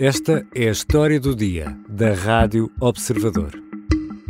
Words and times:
Esta 0.00 0.46
é 0.54 0.66
a 0.66 0.70
história 0.70 1.20
do 1.20 1.36
dia 1.36 1.76
da 1.86 2.14
Rádio 2.14 2.72
Observador. 2.80 3.50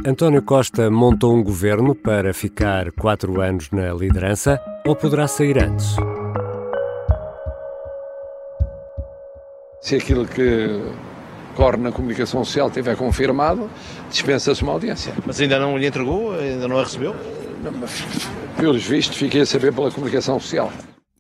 António 0.05 0.43
Costa 0.43 0.91
montou 0.91 1.33
um 1.33 1.45
governo 1.45 1.95
para 1.95 2.35
ficar 2.35 2.91
quatro 2.91 3.41
anos 3.41 3.71
na 3.71 3.95
liderança 3.95 4.61
ou 4.85 4.97
poderá 4.97 5.29
sair 5.29 5.63
antes? 5.63 5.95
Se 9.81 9.95
aquilo 9.95 10.27
que 10.27 10.83
corre 11.55 11.77
na 11.77 11.93
comunicação 11.93 12.45
social 12.45 12.69
tiver 12.69 12.97
confirmado, 12.97 13.71
dispensa-se 14.11 14.65
uma 14.65 14.73
audiência. 14.73 15.15
Mas 15.25 15.41
ainda 15.41 15.57
não 15.61 15.79
lhe 15.79 15.87
entregou? 15.87 16.35
Ainda 16.35 16.67
não 16.67 16.79
a 16.79 16.83
recebeu? 16.83 17.15
Pelos 18.57 18.83
vistos, 18.83 19.17
fiquei 19.17 19.43
a 19.43 19.47
saber 19.47 19.73
pela 19.73 19.93
comunicação 19.93 20.41
social. 20.41 20.73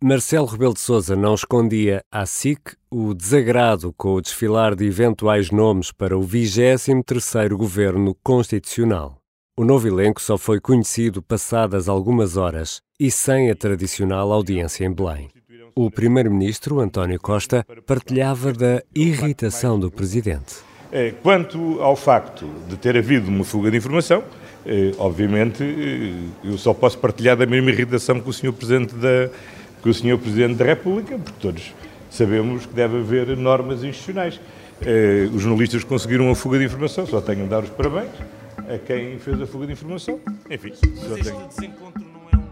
Marcelo 0.03 0.47
Rebelo 0.47 0.73
de 0.73 0.81
Sousa 0.81 1.15
não 1.15 1.35
escondia 1.35 2.03
à 2.11 2.25
SIC 2.25 2.73
o 2.91 3.13
desagrado 3.13 3.93
com 3.99 4.15
o 4.15 4.21
desfilar 4.23 4.75
de 4.75 4.87
eventuais 4.87 5.51
nomes 5.51 5.93
para 5.93 6.17
o 6.17 6.23
23º 6.23 7.51
governo 7.51 8.17
constitucional. 8.25 9.19
O 9.59 9.63
novo 9.63 9.87
elenco 9.87 10.19
só 10.19 10.39
foi 10.39 10.59
conhecido 10.59 11.21
passadas 11.21 11.87
algumas 11.87 12.39
horas 12.39 12.81
e 12.99 13.11
sem 13.11 13.51
a 13.51 13.55
tradicional 13.55 14.33
audiência 14.33 14.87
em 14.87 14.91
Belém. 14.91 15.29
O 15.77 15.91
primeiro-ministro, 15.91 16.81
António 16.81 17.21
Costa, 17.21 17.63
partilhava 17.87 18.55
da 18.55 18.83
irritação 18.95 19.79
do 19.79 19.91
presidente. 19.91 20.57
É, 20.91 21.11
quanto 21.23 21.79
ao 21.83 21.95
facto 21.95 22.49
de 22.71 22.79
ter 22.79 22.97
havido 22.97 23.29
uma 23.29 23.45
fuga 23.45 23.71
de 23.71 23.77
informação, 23.77 24.25
é, 24.65 24.93
obviamente 24.97 25.63
eu 26.43 26.57
só 26.57 26.73
posso 26.73 26.97
partilhar 26.97 27.37
da 27.37 27.45
mesma 27.45 27.71
irritação 27.71 28.19
que 28.19 28.31
o 28.31 28.33
senhor 28.33 28.55
presidente 28.55 28.95
da 28.95 29.29
que 29.83 29.89
o 29.89 29.95
Sr. 29.95 30.19
Presidente 30.19 30.55
da 30.55 30.65
República, 30.65 31.19
porque 31.19 31.39
todos 31.41 31.75
sabemos 32.11 32.67
que 32.67 32.75
deve 32.75 32.99
haver 32.99 33.37
normas 33.37 33.83
institucionais. 33.85 34.41
Eh, 34.83 35.29
os 35.33 35.43
jornalistas 35.43 35.85
conseguiram 35.85 36.31
a 36.31 36.35
fuga 36.35 36.59
de 36.59 36.65
informação, 36.65 37.07
só 37.07 37.21
tenho 37.21 37.45
de 37.45 37.51
dar 37.51 37.63
os 37.63 37.71
parabéns 37.71 38.11
a 38.69 38.79
quem 38.79 39.19
fez 39.19 39.41
a 39.41 39.47
fuga 39.47 39.67
de 39.67 39.73
informação. 39.73 40.21
Enfim, 40.51 40.73
só 40.75 41.15
tenho... 41.15 41.47
desencontro 41.49 42.03
não 42.03 42.21
é 42.33 42.37
um 42.37 42.51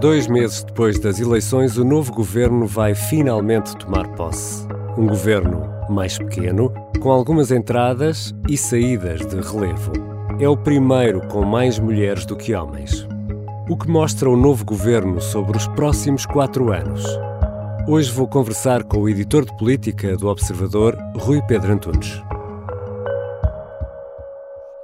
Dois 0.00 0.26
meses 0.26 0.64
depois 0.64 0.98
das 0.98 1.20
eleições, 1.20 1.76
o 1.76 1.84
novo 1.84 2.12
governo 2.12 2.66
vai 2.66 2.94
finalmente 2.94 3.76
tomar 3.76 4.08
posse. 4.08 4.66
Um 4.98 5.06
governo 5.06 5.70
mais 5.88 6.18
pequeno, 6.18 6.72
com 7.00 7.10
algumas 7.10 7.50
entradas 7.50 8.34
e 8.48 8.56
saídas 8.56 9.24
de 9.26 9.36
relevo. 9.36 9.92
É 10.38 10.48
o 10.48 10.56
primeiro 10.56 11.20
com 11.28 11.44
mais 11.44 11.78
mulheres 11.78 12.26
do 12.26 12.36
que 12.36 12.54
homens 12.54 13.06
o 13.72 13.76
que 13.76 13.88
mostra 13.88 14.28
o 14.28 14.36
novo 14.36 14.66
governo 14.66 15.18
sobre 15.18 15.56
os 15.56 15.66
próximos 15.68 16.26
quatro 16.26 16.70
anos. 16.70 17.02
Hoje 17.88 18.12
vou 18.12 18.28
conversar 18.28 18.84
com 18.84 18.98
o 18.98 19.08
editor 19.08 19.46
de 19.46 19.56
política 19.56 20.14
do 20.14 20.28
Observador, 20.28 20.94
Rui 21.16 21.40
Pedro 21.46 21.72
Antunes. 21.72 22.22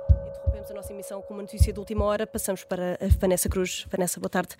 Interrompemos 0.08 0.70
a 0.70 0.74
nossa 0.74 0.92
emissão 0.94 1.20
com 1.20 1.34
uma 1.34 1.42
notícia 1.42 1.70
de 1.70 1.78
última 1.78 2.02
hora. 2.02 2.26
Passamos 2.26 2.64
para 2.64 2.94
a 2.94 3.08
Vanessa 3.20 3.46
Cruz. 3.46 3.86
Vanessa, 3.90 4.18
boa 4.18 4.30
tarde. 4.30 4.56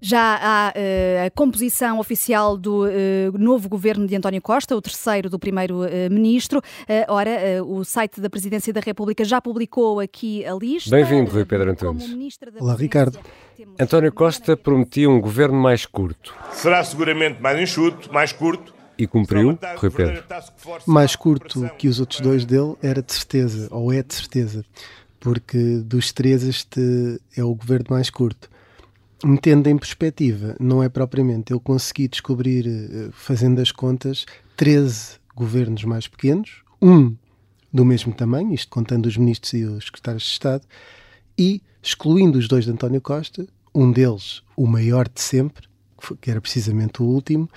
Já 0.00 0.36
há 0.36 0.68
uh, 0.70 1.26
a 1.26 1.30
composição 1.30 1.98
oficial 1.98 2.58
do 2.58 2.84
uh, 2.84 3.38
novo 3.38 3.68
governo 3.68 4.06
de 4.06 4.14
António 4.14 4.42
Costa, 4.42 4.76
o 4.76 4.82
terceiro 4.82 5.30
do 5.30 5.38
primeiro-ministro. 5.38 6.58
Uh, 6.58 7.12
ora, 7.12 7.64
o 7.64 7.84
site 7.84 8.20
da 8.20 8.28
Presidência 8.28 8.72
da 8.72 8.80
República 8.80 9.24
já 9.24 9.40
publicou 9.40 10.00
aqui 10.00 10.44
a 10.44 10.54
lista. 10.54 10.90
Bem-vindo, 10.90 11.30
Rui 11.30 11.44
Pedro 11.44 11.70
Antunes. 11.70 12.38
Olá, 12.60 12.74
Ricardo. 12.74 13.18
António 13.80 14.12
Costa 14.12 14.56
prometia 14.56 15.08
um 15.08 15.20
governo 15.20 15.56
mais 15.56 15.86
curto. 15.86 16.34
Será 16.52 16.84
seguramente 16.84 17.40
mais 17.40 17.58
enxuto, 17.58 18.12
mais 18.12 18.32
curto. 18.32 18.74
E 18.98 19.06
cumpriu, 19.06 19.58
Rui 19.76 19.90
Pedro? 19.90 20.22
Mais 20.86 21.16
curto 21.16 21.68
que 21.78 21.88
os 21.88 21.98
outros 21.98 22.20
dois 22.20 22.44
dele 22.44 22.76
era 22.82 23.02
de 23.02 23.12
certeza, 23.12 23.68
ou 23.70 23.92
é 23.92 24.02
de 24.02 24.14
certeza, 24.14 24.64
porque 25.18 25.78
dos 25.78 26.12
três 26.12 26.44
este 26.44 27.20
é 27.36 27.42
o 27.42 27.54
governo 27.54 27.86
mais 27.90 28.10
curto 28.10 28.53
metendo 29.24 29.68
em 29.68 29.76
perspectiva, 29.78 30.54
não 30.60 30.82
é 30.82 30.88
propriamente 30.88 31.52
eu 31.52 31.60
consegui 31.60 32.08
descobrir, 32.08 32.66
eh, 32.66 33.08
fazendo 33.12 33.60
as 33.60 33.72
contas, 33.72 34.26
13 34.56 35.18
governos 35.34 35.84
mais 35.84 36.06
pequenos, 36.06 36.62
um 36.80 37.16
do 37.72 37.84
mesmo 37.84 38.12
tamanho, 38.12 38.54
isto 38.54 38.70
contando 38.70 39.06
os 39.06 39.16
ministros 39.16 39.52
e 39.54 39.64
os 39.64 39.86
secretários 39.86 40.22
de 40.22 40.30
Estado, 40.30 40.64
e 41.36 41.60
excluindo 41.82 42.38
os 42.38 42.46
dois 42.46 42.64
de 42.64 42.70
António 42.70 43.00
Costa, 43.00 43.46
um 43.74 43.90
deles 43.90 44.42
o 44.56 44.66
maior 44.66 45.08
de 45.08 45.20
sempre, 45.20 45.66
que 46.20 46.30
era 46.30 46.40
precisamente 46.40 47.02
o 47.02 47.06
último, 47.06 47.48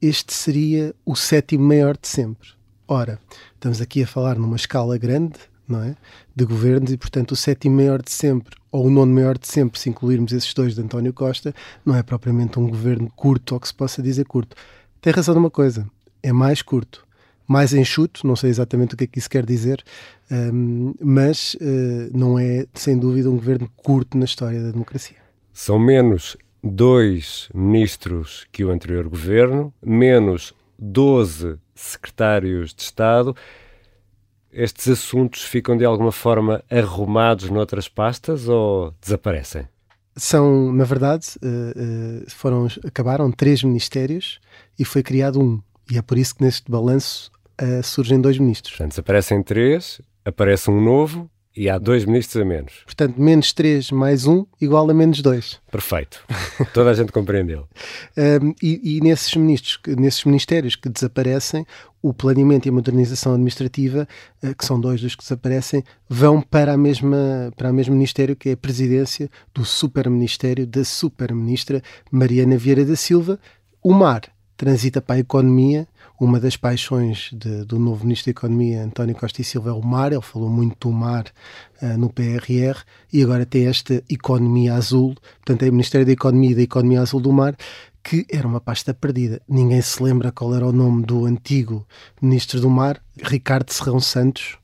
este 0.00 0.32
seria 0.32 0.94
o 1.04 1.14
sétimo 1.16 1.64
maior 1.64 1.96
de 2.00 2.08
sempre. 2.08 2.48
Ora, 2.86 3.20
estamos 3.54 3.80
aqui 3.80 4.02
a 4.02 4.06
falar 4.06 4.38
numa 4.38 4.56
escala 4.56 4.96
grande, 4.96 5.38
não 5.68 5.82
é? 5.82 5.96
De 6.34 6.44
governos 6.44 6.90
e, 6.90 6.96
portanto, 6.96 7.32
o 7.32 7.36
sétimo 7.36 7.76
maior 7.76 8.00
de 8.02 8.10
sempre, 8.10 8.56
ou 8.72 8.86
o 8.86 8.90
nono 8.90 9.12
maior 9.12 9.36
de 9.36 9.46
sempre, 9.46 9.78
se 9.78 9.88
incluirmos 9.88 10.32
esses 10.32 10.52
dois 10.54 10.74
de 10.74 10.80
António 10.80 11.12
Costa, 11.12 11.54
não 11.84 11.94
é 11.94 12.02
propriamente 12.02 12.58
um 12.58 12.68
governo 12.68 13.10
curto, 13.14 13.54
ou 13.54 13.60
que 13.60 13.68
se 13.68 13.74
possa 13.74 14.02
dizer 14.02 14.24
curto. 14.24 14.56
Tem 15.00 15.12
razão 15.12 15.34
numa 15.34 15.50
coisa, 15.50 15.86
é 16.22 16.32
mais 16.32 16.62
curto, 16.62 17.06
mais 17.46 17.72
enxuto, 17.72 18.26
não 18.26 18.36
sei 18.36 18.50
exatamente 18.50 18.94
o 18.94 18.96
que 18.96 19.04
é 19.04 19.06
que 19.06 19.18
isso 19.18 19.30
quer 19.30 19.44
dizer, 19.44 19.82
um, 20.30 20.94
mas 21.00 21.54
uh, 21.54 22.16
não 22.16 22.38
é, 22.38 22.66
sem 22.74 22.98
dúvida, 22.98 23.30
um 23.30 23.36
governo 23.36 23.70
curto 23.76 24.18
na 24.18 24.24
história 24.24 24.62
da 24.62 24.70
democracia. 24.70 25.16
São 25.52 25.78
menos 25.78 26.36
dois 26.62 27.48
ministros 27.54 28.46
que 28.52 28.64
o 28.64 28.70
anterior 28.70 29.08
governo, 29.08 29.72
menos 29.82 30.52
12 30.78 31.56
secretários 31.74 32.74
de 32.74 32.82
Estado 32.82 33.34
estes 34.52 34.88
assuntos 34.88 35.42
ficam 35.42 35.76
de 35.76 35.84
alguma 35.84 36.12
forma 36.12 36.62
arrumados 36.70 37.50
noutras 37.50 37.88
pastas 37.88 38.48
ou 38.48 38.94
desaparecem? 39.00 39.68
São, 40.16 40.72
na 40.72 40.84
verdade, 40.84 41.26
uh, 41.42 42.24
uh, 42.24 42.30
foram, 42.30 42.66
acabaram 42.84 43.30
três 43.30 43.62
ministérios 43.62 44.40
e 44.78 44.84
foi 44.84 45.02
criado 45.02 45.40
um. 45.40 45.62
E 45.90 45.96
é 45.96 46.02
por 46.02 46.18
isso 46.18 46.34
que 46.34 46.42
neste 46.42 46.70
balanço 46.70 47.30
uh, 47.62 47.82
surgem 47.82 48.20
dois 48.20 48.38
ministros. 48.38 48.72
Portanto, 48.72 48.90
desaparecem 48.90 49.42
três, 49.42 50.00
aparece 50.24 50.70
um 50.70 50.80
novo 50.80 51.30
e 51.58 51.68
há 51.68 51.76
dois 51.76 52.04
ministros 52.04 52.40
a 52.40 52.44
menos. 52.44 52.72
Portanto, 52.84 53.20
menos 53.20 53.52
3 53.52 53.90
mais 53.90 54.26
1 54.26 54.46
igual 54.60 54.88
a 54.88 54.94
menos 54.94 55.20
2. 55.20 55.60
Perfeito. 55.72 56.24
Toda 56.72 56.90
a 56.90 56.94
gente 56.94 57.10
compreendeu. 57.10 57.66
Um, 58.16 58.54
e, 58.62 58.96
e 58.96 59.00
nesses, 59.00 59.34
ministros, 59.34 59.80
nesses 59.98 60.24
ministérios 60.24 60.76
que 60.76 60.88
desaparecem, 60.88 61.66
o 62.00 62.14
planeamento 62.14 62.68
e 62.68 62.70
a 62.70 62.72
modernização 62.72 63.32
administrativa, 63.32 64.06
uh, 64.40 64.54
que 64.54 64.64
são 64.64 64.80
dois 64.80 65.00
dos 65.00 65.16
que 65.16 65.22
desaparecem, 65.24 65.82
vão 66.08 66.40
para 66.40 66.74
a 66.74 66.76
mesma 66.76 67.52
para 67.56 67.72
o 67.72 67.74
mesmo 67.74 67.94
ministério 67.94 68.36
que 68.36 68.50
é 68.50 68.52
a 68.52 68.56
presidência 68.56 69.28
do 69.52 69.64
super-ministério 69.64 70.64
da 70.64 70.84
super-ministra 70.84 71.82
Mariana 72.08 72.56
Vieira 72.56 72.84
da 72.84 72.94
Silva. 72.94 73.36
O 73.82 73.92
mar 73.92 74.22
transita 74.56 75.02
para 75.02 75.16
a 75.16 75.20
economia 75.20 75.88
uma 76.20 76.40
das 76.40 76.56
paixões 76.56 77.30
de, 77.32 77.64
do 77.64 77.78
novo 77.78 78.04
Ministro 78.04 78.32
da 78.32 78.38
Economia, 78.38 78.82
António 78.82 79.14
Costa 79.14 79.40
e 79.40 79.44
Silva, 79.44 79.70
é 79.70 79.72
o 79.72 79.82
mar. 79.82 80.12
Ele 80.12 80.20
falou 80.20 80.50
muito 80.50 80.88
do 80.88 80.92
mar 80.94 81.26
uh, 81.80 81.96
no 81.96 82.10
PRR 82.10 82.82
e 83.12 83.22
agora 83.22 83.46
tem 83.46 83.66
esta 83.66 84.02
economia 84.10 84.74
azul, 84.74 85.14
portanto, 85.44 85.62
é 85.62 85.68
o 85.68 85.72
Ministério 85.72 86.06
da 86.06 86.12
Economia 86.12 86.50
e 86.50 86.54
da 86.56 86.62
Economia 86.62 87.00
Azul 87.00 87.20
do 87.20 87.32
Mar, 87.32 87.56
que 88.02 88.26
era 88.30 88.46
uma 88.48 88.60
pasta 88.60 88.92
perdida. 88.92 89.40
Ninguém 89.48 89.80
se 89.80 90.02
lembra 90.02 90.32
qual 90.32 90.54
era 90.54 90.66
o 90.66 90.72
nome 90.72 91.04
do 91.04 91.24
antigo 91.24 91.86
Ministro 92.20 92.60
do 92.60 92.70
Mar, 92.70 93.00
Ricardo 93.22 93.70
Serrão 93.70 94.00
Santos. 94.00 94.58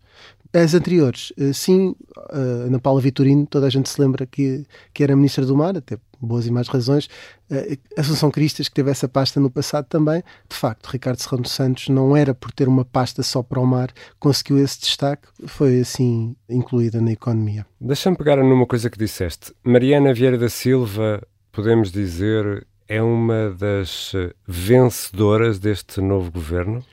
As 0.54 0.72
anteriores, 0.72 1.32
eh, 1.36 1.52
sim, 1.52 1.96
uh, 2.16 2.66
Ana 2.66 2.78
Paula 2.78 3.00
Vitorino, 3.00 3.44
toda 3.44 3.66
a 3.66 3.70
gente 3.70 3.88
se 3.88 4.00
lembra 4.00 4.24
que, 4.24 4.64
que 4.92 5.02
era 5.02 5.16
Ministra 5.16 5.44
do 5.44 5.56
Mar, 5.56 5.76
até 5.76 5.98
boas 6.20 6.46
e 6.46 6.50
más 6.52 6.68
razões. 6.68 7.08
Uh, 7.50 7.76
Assunção 7.98 8.30
Cristas, 8.30 8.68
que 8.68 8.74
teve 8.76 8.88
essa 8.88 9.08
pasta 9.08 9.40
no 9.40 9.50
passado 9.50 9.86
também, 9.86 10.22
de 10.48 10.54
facto, 10.54 10.86
Ricardo 10.86 11.18
Serrano 11.18 11.48
Santos 11.48 11.88
não 11.88 12.16
era 12.16 12.32
por 12.32 12.52
ter 12.52 12.68
uma 12.68 12.84
pasta 12.84 13.20
só 13.24 13.42
para 13.42 13.58
o 13.58 13.66
mar, 13.66 13.90
conseguiu 14.20 14.62
esse 14.62 14.78
destaque, 14.78 15.26
foi 15.44 15.80
assim 15.80 16.36
incluída 16.48 17.00
na 17.00 17.10
economia. 17.10 17.66
Deixa-me 17.80 18.16
pegar 18.16 18.36
numa 18.36 18.64
coisa 18.64 18.88
que 18.88 18.96
disseste. 18.96 19.52
Mariana 19.64 20.14
Vieira 20.14 20.38
da 20.38 20.48
Silva, 20.48 21.20
podemos 21.50 21.90
dizer, 21.90 22.64
é 22.86 23.02
uma 23.02 23.50
das 23.50 24.12
vencedoras 24.46 25.58
deste 25.58 26.00
novo 26.00 26.30
governo? 26.30 26.84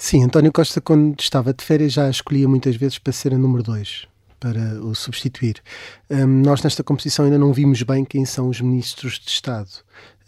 Sim, 0.00 0.22
António 0.22 0.52
Costa, 0.52 0.80
quando 0.80 1.20
estava 1.20 1.52
de 1.52 1.64
férias, 1.64 1.92
já 1.92 2.08
escolhia 2.08 2.46
muitas 2.46 2.76
vezes 2.76 3.00
para 3.00 3.12
ser 3.12 3.34
a 3.34 3.36
número 3.36 3.64
2 3.64 4.06
para 4.38 4.80
o 4.80 4.94
substituir. 4.94 5.60
Um, 6.08 6.42
nós, 6.42 6.62
nesta 6.62 6.84
composição, 6.84 7.24
ainda 7.24 7.36
não 7.36 7.52
vimos 7.52 7.82
bem 7.82 8.04
quem 8.04 8.24
são 8.24 8.48
os 8.48 8.60
ministros 8.60 9.18
de 9.18 9.28
Estado. 9.28 9.68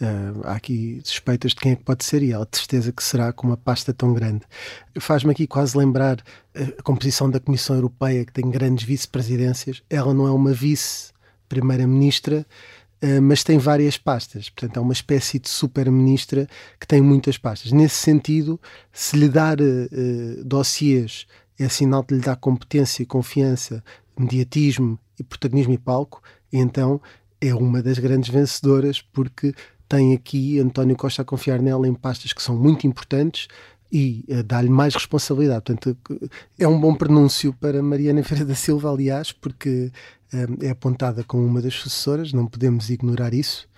Uh, 0.01 0.41
há 0.43 0.55
aqui 0.55 1.01
suspeitas 1.05 1.53
de 1.53 1.59
quem 1.61 1.71
é 1.71 1.77
que 1.77 1.85
pode 1.85 2.05
ser 2.05 2.21
e 2.21 2.33
de 2.33 2.59
certeza 2.59 2.91
que 2.91 3.05
será 3.05 3.33
com 3.33 3.47
uma 3.47 3.57
pasta 3.57 3.95
tão 3.95 4.13
grande. 4.13 4.43
Faz-me 4.99 5.31
aqui 5.31 5.47
quase 5.47 5.79
lembrar 5.79 6.21
a 6.53 6.83
composição 6.83 7.31
da 7.31 7.39
Comissão 7.39 7.77
Europeia, 7.77 8.25
que 8.25 8.33
tem 8.33 8.51
grandes 8.51 8.85
vice-presidências. 8.85 9.85
Ela 9.89 10.13
não 10.13 10.27
é 10.27 10.33
uma 10.33 10.53
vice-primeira-ministra, 10.53 12.45
mas 13.23 13.43
tem 13.43 13.59
várias 13.59 13.97
pastas. 13.97 14.51
Portanto, 14.51 14.77
é 14.77 14.81
uma 14.81 14.93
espécie 14.93 15.39
de 15.39 15.49
super-ministra 15.49 16.47
que 16.79 16.87
tem 16.87 17.01
muitas 17.01 17.39
pastas. 17.39 17.73
Nesse 17.73 17.97
sentido, 17.97 18.61
se 18.93 19.17
lhe 19.17 19.29
dar 19.29 19.59
uh, 19.61 20.63
é 21.59 21.69
sinal 21.69 22.05
de 22.07 22.15
lhe 22.15 22.21
dar 22.21 22.37
competência, 22.37 23.05
confiança, 23.07 23.83
mediatismo 24.19 24.99
e 25.19 25.23
protagonismo 25.23 25.73
e 25.73 25.79
palco, 25.79 26.23
então 26.53 27.01
é 27.41 27.55
uma 27.55 27.83
das 27.83 27.99
grandes 27.99 28.31
vencedoras 28.31 29.01
porque 29.01 29.55
tem 29.89 30.15
aqui 30.15 30.59
António 30.61 30.97
Costa 30.97 31.23
a 31.23 31.25
confiar 31.25 31.61
nela 31.61 31.89
em 31.89 31.95
pastas 31.95 32.33
que 32.33 32.43
são 32.43 32.57
muito 32.57 32.87
importantes 32.87 33.49
e 33.93 34.25
dá-lhe 34.47 34.71
mais 34.71 34.95
responsabilidade. 34.95 35.63
Portanto, 35.65 35.97
é 36.59 36.69
um 36.69 36.81
bom 36.81 36.95
pronúncio 36.95 37.53
para 37.53 37.83
Mariana 37.83 38.23
Ferreira 38.23 38.49
da 38.49 38.55
Silva, 38.55 38.91
aliás, 38.91 39.33
porque 39.33 39.91
é 40.61 40.71
apontada 40.71 41.25
como 41.25 41.45
uma 41.45 41.61
das 41.61 41.75
sucessoras, 41.75 42.33
não 42.33 42.47
podemos 42.47 42.91
ignorar 42.91 43.35
isso 43.35 43.69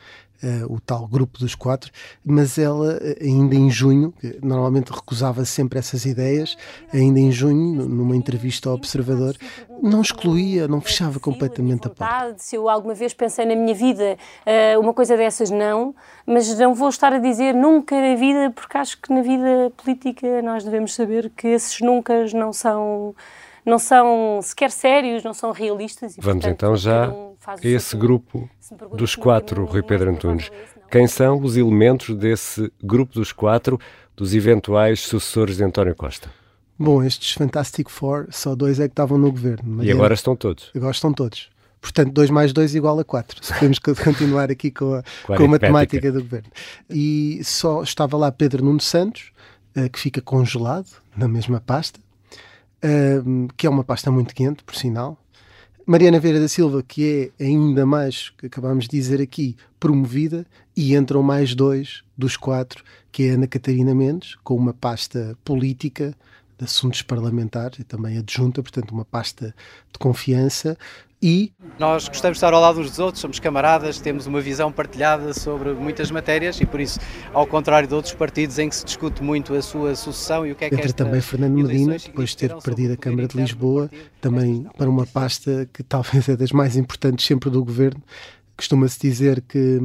uh, 0.43 0.73
o 0.73 0.81
tal 0.81 1.07
grupo 1.07 1.39
dos 1.39 1.55
quatro, 1.55 1.91
mas 2.25 2.59
ela, 2.59 2.99
eh, 3.01 3.19
ainda 3.23 3.55
em 3.55 3.71
junho, 3.71 4.13
normalmente 4.43 4.91
recusava 4.91 5.45
sempre 5.45 5.79
essas 5.79 6.05
ideias, 6.05 6.57
ainda 6.93 7.19
em 7.21 7.31
junho, 7.31 7.87
numa 7.89 8.17
entrevista 8.17 8.69
ao 8.69 8.75
Observador, 8.75 9.37
não 9.83 10.01
excluía, 10.01 10.67
não 10.67 10.81
fechava 10.81 11.19
completamente 11.21 11.87
a 11.87 11.91
porta. 11.91 12.35
Se 12.39 12.57
eu 12.57 12.69
alguma 12.69 12.95
vez 12.95 13.15
pensei 13.15 13.45
na 13.45 13.55
minha 13.55 13.75
vida 13.75 14.17
uh, 14.47 14.81
uma 14.81 14.93
coisa 14.93 15.17
dessas, 15.17 15.51
não, 15.51 15.95
mas 16.27 16.59
não 16.59 16.75
vou 16.75 16.89
estar 16.89 17.13
a 17.13 17.19
dizer 17.19 17.55
nunca 17.55 17.95
na 17.95 18.17
vida, 18.17 18.51
porque 18.51 18.77
acho 18.77 19.01
que 19.01 19.13
na 19.13 19.23
vida 19.23 19.73
política 19.77 20.43
nós 20.43 20.65
devemos 20.65 20.95
saber 20.95 21.31
que 21.37 21.49
esses 21.49 21.81
nunca 21.81 22.27
não 22.35 22.53
são 22.53 23.15
não 23.65 23.79
são 23.79 24.41
sequer 24.43 24.71
sérios, 24.71 25.23
não 25.23 25.35
são 25.35 25.53
realistas. 25.53 26.17
E, 26.17 26.21
Vamos 26.21 26.45
portanto, 26.45 26.55
então 26.55 26.77
já 26.77 27.09
um 27.09 27.33
a 27.47 27.57
esse 27.63 27.97
grupo 27.97 28.49
dos 28.95 29.15
quatro, 29.15 29.65
Rui 29.65 29.83
Pedro 29.83 30.11
Antunes. 30.11 30.51
Quem 30.91 31.07
são 31.07 31.41
os 31.41 31.57
elementos 31.57 32.15
desse 32.15 32.71
grupo 32.83 33.15
dos 33.15 33.33
quatro, 33.33 33.81
dos 34.15 34.35
eventuais 34.35 35.01
sucessores 35.01 35.57
de 35.57 35.65
António 35.65 35.95
Costa? 35.95 36.31
Bom, 36.79 37.03
estes 37.03 37.33
Fantastic 37.33 37.89
Four, 37.89 38.27
só 38.31 38.55
dois 38.55 38.79
é 38.81 38.89
que 38.89 38.93
estavam 38.93 39.17
no 39.17 39.31
governo. 39.31 39.83
E 39.85 39.91
agora 39.91 40.15
estão 40.15 40.35
todos? 40.37 40.71
Agora 40.75 40.93
estão 40.93 41.13
todos. 41.13 41.51
Portanto, 41.81 42.13
2 42.13 42.31
mais 42.31 42.53
2 42.53 42.77
igual 42.77 42.99
a 43.01 43.05
4. 43.05 43.39
Se 43.45 43.53
podemos 43.55 43.79
continuar 43.81 44.51
aqui 44.53 44.71
com 44.71 44.95
a, 44.95 45.03
com 45.27 45.45
a 45.45 45.49
matemática 45.49 46.13
do 46.13 46.23
governo. 46.23 46.49
E 46.89 47.41
só 47.43 47.83
estava 47.83 48.17
lá 48.17 48.31
Pedro 48.31 48.65
Nuno 48.65 48.81
Santos, 48.81 49.33
uh, 49.77 49.91
que 49.91 49.99
fica 49.99 50.21
congelado 50.21 50.87
na 51.17 51.27
mesma 51.27 51.61
pasta, 51.61 51.99
que 53.57 53.67
é 53.67 53.71
uma 53.71 53.85
pasta 53.85 54.11
muito 54.11 54.35
quente, 54.35 54.63
por 54.65 54.75
sinal, 54.75 55.19
Mariana 55.85 56.21
Vieira 56.21 56.39
da 56.39 56.49
Silva, 56.49 56.83
que 56.83 57.33
é 57.39 57.45
ainda 57.45 57.85
mais, 57.85 58.31
que 58.31 58.47
acabámos 58.47 58.85
de 58.85 58.91
dizer 58.97 59.21
aqui, 59.21 59.57
promovida, 59.81 60.47
e 60.77 60.95
entram 60.95 61.23
mais 61.23 61.55
dois 61.55 62.03
dos 62.17 62.37
quatro, 62.37 62.85
que 63.11 63.25
é 63.25 63.31
Ana 63.31 63.49
Catarina 63.49 63.95
Mendes, 63.95 64.37
com 64.45 64.55
uma 64.55 64.73
pasta 64.73 65.37
política 65.45 66.15
de 66.57 66.65
assuntos 66.65 67.03
parlamentares 67.03 67.81
e 67.81 67.85
também 67.85 68.17
adjunta, 68.17 68.63
portanto, 68.63 68.93
uma 68.93 69.05
pasta 69.05 69.55
de 69.93 69.99
confiança, 69.99 70.79
e 71.23 71.53
nós 71.79 72.09
gostamos 72.09 72.37
de 72.37 72.39
estar 72.39 72.53
ao 72.53 72.61
lado 72.61 72.81
uns 72.81 72.91
dos 72.91 72.99
outros, 72.99 73.21
somos 73.21 73.39
camaradas, 73.39 74.01
temos 74.01 74.27
uma 74.27 74.41
visão 74.41 74.73
partilhada 74.73 75.33
sobre 75.33 75.73
muitas 75.73 76.11
matérias 76.11 76.61
e 76.61 76.67
por 76.67 76.81
isso, 76.81 76.99
ao 77.33 77.47
contrário 77.47 77.89
de 77.89 77.95
outros 77.95 78.13
partidos 78.15 78.59
em 78.59 78.69
que 78.69 78.75
se 78.75 78.85
discute 78.85 79.23
muito 79.23 79.55
a 79.55 79.63
sua 79.63 79.95
sucessão 79.95 80.47
e 80.47 80.53
o 80.53 80.57
que 80.57 80.65
é 80.65 80.69
que 80.69 80.75
Entra 80.75 80.87
esta 80.87 81.05
também 81.05 81.21
Fernando 81.21 81.55
Medina, 81.55 81.97
depois 81.97 82.31
de 82.31 82.37
ter 82.37 82.55
perdido 82.57 82.95
a 82.95 82.97
Câmara 82.97 83.29
de 83.29 83.37
Lisboa, 83.37 83.91
também 84.21 84.67
para 84.77 84.91
uma 84.91 85.07
pasta 85.07 85.69
que 85.73 85.83
talvez 85.83 86.29
é 86.29 86.37
das 86.37 86.53
mais 86.53 86.77
importantes 86.77 87.25
sempre 87.25 87.49
do 87.51 87.65
governo, 87.65 88.03
costuma-se 88.63 89.01
dizer 89.01 89.43
que 89.43 89.79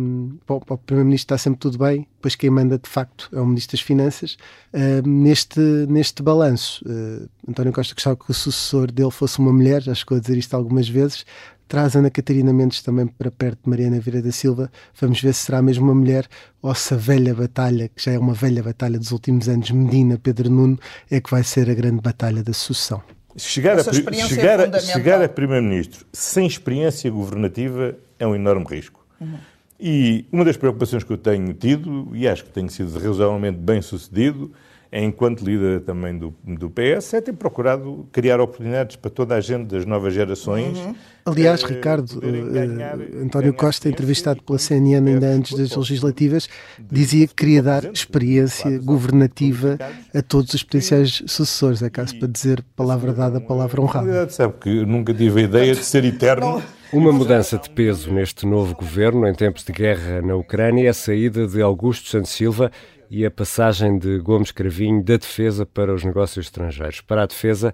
bom, 0.47 0.59
para 0.59 0.75
o 0.75 0.77
Primeiro-Ministro 0.77 1.33
está 1.33 1.37
sempre 1.37 1.59
tudo 1.59 1.79
bem, 1.79 2.07
depois 2.17 2.35
quem 2.35 2.51
manda 2.51 2.77
de 2.77 2.87
facto 2.87 3.27
é 3.33 3.41
o 3.41 3.45
Ministro 3.45 3.75
das 3.75 3.81
Finanças. 3.81 4.37
Uh, 4.71 5.07
neste, 5.07 5.59
neste 5.59 6.21
balanço, 6.21 6.85
uh, 6.85 7.27
António 7.49 7.73
Costa 7.73 7.95
gostava 7.95 8.15
que 8.15 8.29
o 8.29 8.33
sucessor 8.35 8.91
dele 8.91 9.09
fosse 9.09 9.39
uma 9.39 9.51
mulher, 9.51 9.81
já 9.81 9.95
chegou 9.95 10.15
a 10.15 10.21
dizer 10.21 10.37
isto 10.37 10.53
algumas 10.55 10.87
vezes, 10.87 11.25
traz 11.67 11.95
Ana 11.95 12.11
Catarina 12.11 12.53
Mendes 12.53 12.83
também 12.83 13.07
para 13.07 13.31
perto 13.31 13.63
de 13.63 13.69
Mariana 13.69 13.99
Vieira 13.99 14.21
da 14.21 14.31
Silva. 14.31 14.71
Vamos 15.01 15.19
ver 15.21 15.33
se 15.33 15.45
será 15.45 15.59
mesmo 15.59 15.85
uma 15.85 15.95
mulher 15.95 16.27
ou 16.61 16.73
se 16.75 16.93
a 16.93 16.97
velha 16.97 17.33
batalha, 17.33 17.89
que 17.89 18.03
já 18.03 18.11
é 18.11 18.19
uma 18.19 18.33
velha 18.33 18.61
batalha 18.61 18.99
dos 18.99 19.11
últimos 19.11 19.49
anos, 19.49 19.71
Medina, 19.71 20.19
Pedro 20.21 20.51
Nuno, 20.51 20.79
é 21.09 21.19
que 21.19 21.31
vai 21.31 21.43
ser 21.43 21.67
a 21.67 21.73
grande 21.73 21.99
batalha 21.99 22.43
da 22.43 22.53
sucessão. 22.53 23.01
Chegar 23.35 23.79
a, 23.79 23.83
chegar, 23.83 24.59
é 24.59 24.79
chegar 24.79 25.21
a 25.21 25.27
Primeiro-Ministro 25.27 26.05
sem 26.13 26.47
experiência 26.47 27.09
governativa 27.09 27.95
é 28.19 28.25
um 28.25 28.35
enorme 28.35 28.65
risco. 28.65 29.05
Uhum. 29.19 29.37
E 29.79 30.25
uma 30.31 30.43
das 30.43 30.57
preocupações 30.57 31.03
que 31.03 31.13
eu 31.13 31.17
tenho 31.17 31.53
tido, 31.53 32.09
e 32.13 32.27
acho 32.27 32.43
que 32.43 32.49
tenho 32.49 32.69
sido 32.69 32.97
razoavelmente 32.97 33.57
bem 33.57 33.81
sucedido, 33.81 34.51
é, 34.91 35.03
enquanto 35.03 35.41
líder 35.41 35.81
também 35.81 36.17
do, 36.17 36.33
do 36.43 36.69
PS, 36.69 37.13
é 37.13 37.21
ter 37.21 37.33
procurado 37.33 38.07
criar 38.11 38.39
oportunidades 38.39 38.95
para 38.95 39.11
toda 39.11 39.35
a 39.35 39.41
gente 39.41 39.67
das 39.67 39.85
novas 39.85 40.13
gerações. 40.13 40.77
Uhum. 40.77 40.95
Aliás, 41.25 41.61
uh, 41.61 41.67
Ricardo, 41.67 42.21
ganhar, 42.21 42.97
uh, 42.97 43.21
António 43.21 43.53
Costa, 43.53 43.89
entrevistado 43.89 44.41
pela 44.41 44.57
CNN 44.57 45.09
ainda 45.09 45.27
antes 45.27 45.57
das 45.57 45.75
legislativas, 45.75 46.47
dizia 46.89 47.27
que 47.27 47.35
queria 47.35 47.61
dar 47.61 47.83
experiência 47.83 48.79
governativa 48.79 49.77
a 50.15 50.21
todos 50.21 50.53
os 50.53 50.63
potenciais 50.63 51.21
sucessores. 51.27 51.81
É 51.83 51.89
caso 51.89 52.17
para 52.17 52.29
dizer 52.29 52.63
palavra 52.73 53.11
dada, 53.11 53.41
palavra 53.41 53.81
honrada. 53.81 54.29
Sabe 54.29 54.53
que 54.61 54.85
nunca 54.85 55.13
tive 55.13 55.41
a 55.41 55.43
ideia 55.43 55.75
de 55.75 55.83
ser 55.83 56.05
eterno. 56.05 56.63
Uma 56.93 57.11
mudança 57.11 57.57
de 57.57 57.69
peso 57.69 58.13
neste 58.13 58.45
novo 58.45 58.73
governo, 58.73 59.27
em 59.27 59.35
tempos 59.35 59.65
de 59.65 59.73
guerra 59.73 60.21
na 60.21 60.35
Ucrânia, 60.35 60.85
é 60.85 60.87
a 60.87 60.93
saída 60.93 61.45
de 61.45 61.61
Augusto 61.61 62.07
Santos 62.07 62.31
Silva 62.31 62.71
e 63.09 63.25
a 63.25 63.31
passagem 63.31 63.99
de 63.99 64.17
Gomes 64.19 64.51
Cravinho 64.51 65.03
da 65.03 65.17
defesa 65.17 65.65
para 65.65 65.93
os 65.93 66.05
negócios 66.05 66.45
estrangeiros. 66.45 67.01
Para 67.01 67.23
a 67.23 67.25
defesa 67.25 67.73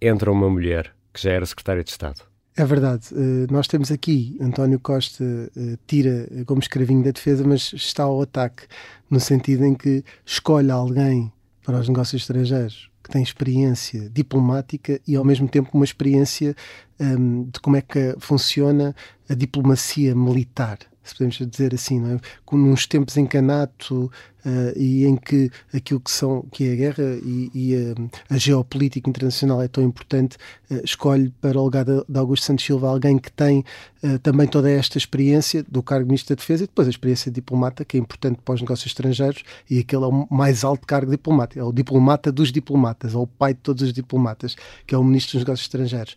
entra 0.00 0.30
uma 0.30 0.48
mulher, 0.48 0.94
que 1.12 1.20
já 1.20 1.32
era 1.32 1.44
secretária 1.44 1.82
de 1.82 1.90
Estado. 1.90 2.22
É 2.56 2.64
verdade. 2.64 3.06
Uh, 3.12 3.50
nós 3.50 3.66
temos 3.66 3.90
aqui 3.90 4.36
António 4.40 4.78
Costa 4.78 5.24
uh, 5.24 5.78
tira 5.84 6.28
Gomes 6.46 6.68
Cravinho 6.68 7.02
da 7.02 7.10
defesa, 7.10 7.42
mas 7.44 7.72
está 7.72 8.04
ao 8.04 8.22
ataque, 8.22 8.62
no 9.10 9.18
sentido 9.18 9.64
em 9.64 9.74
que 9.74 10.04
escolhe 10.24 10.70
alguém 10.70 11.32
para 11.64 11.80
os 11.80 11.88
negócios 11.88 12.22
estrangeiros 12.22 12.91
que 13.02 13.10
tem 13.10 13.22
experiência 13.22 14.08
diplomática 14.10 15.00
e 15.06 15.16
ao 15.16 15.24
mesmo 15.24 15.48
tempo 15.48 15.70
uma 15.74 15.84
experiência 15.84 16.54
um, 17.00 17.44
de 17.44 17.60
como 17.60 17.76
é 17.76 17.80
que 17.80 18.14
funciona 18.18 18.94
a 19.28 19.34
diplomacia 19.34 20.14
militar 20.14 20.78
se 21.02 21.14
podemos 21.14 21.36
dizer 21.50 21.74
assim, 21.74 22.00
não 22.00 22.16
é? 22.16 22.20
Com 22.44 22.56
uns 22.56 22.86
tempos 22.86 23.16
em 23.16 23.26
canato 23.26 24.10
uh, 24.44 24.78
e 24.78 25.04
em 25.04 25.16
que 25.16 25.50
aquilo 25.74 26.00
que 26.00 26.10
são 26.10 26.42
que 26.52 26.68
é 26.68 26.72
a 26.72 26.76
guerra 26.76 27.18
e, 27.24 27.50
e 27.54 27.74
a, 27.74 28.34
a, 28.34 28.38
geopolítica 28.38 29.08
internacional 29.08 29.60
é 29.62 29.68
tão 29.68 29.82
importante, 29.82 30.36
uh, 30.70 30.80
escolhe 30.84 31.32
para 31.40 31.58
o 31.58 31.64
lugar 31.64 31.84
de, 31.84 32.04
de, 32.08 32.18
Augusto 32.18 32.46
Santos 32.46 32.64
Silva 32.64 32.88
alguém 32.88 33.18
que 33.18 33.32
tem 33.32 33.64
uh, 34.02 34.18
também 34.20 34.46
toda 34.46 34.70
esta 34.70 34.98
experiência 34.98 35.64
do 35.68 35.82
cargo 35.82 36.04
de 36.04 36.08
Ministro 36.08 36.34
da 36.34 36.40
Defesa 36.40 36.64
e 36.64 36.66
depois 36.66 36.86
a 36.86 36.90
experiência 36.90 37.30
de 37.30 37.36
diplomata, 37.36 37.84
que 37.84 37.96
é 37.96 38.00
importante 38.00 38.40
para 38.44 38.54
os 38.54 38.60
negócios 38.60 38.86
estrangeiros 38.86 39.42
e 39.68 39.78
aquele 39.78 40.04
é 40.04 40.06
o 40.06 40.26
mais 40.30 40.64
alto 40.64 40.86
cargo 40.86 41.10
diplomático, 41.10 41.58
é 41.60 41.64
o 41.64 41.72
diplomata 41.72 42.30
dos 42.30 42.52
diplomatas, 42.52 43.14
é 43.14 43.18
o 43.18 43.26
pai 43.26 43.54
de 43.54 43.60
todos 43.60 43.82
os 43.82 43.92
diplomatas, 43.92 44.56
que 44.86 44.94
é 44.94 44.98
o 44.98 45.04
Ministro 45.04 45.38
dos 45.38 45.44
Negócios 45.44 45.66
Estrangeiros. 45.66 46.16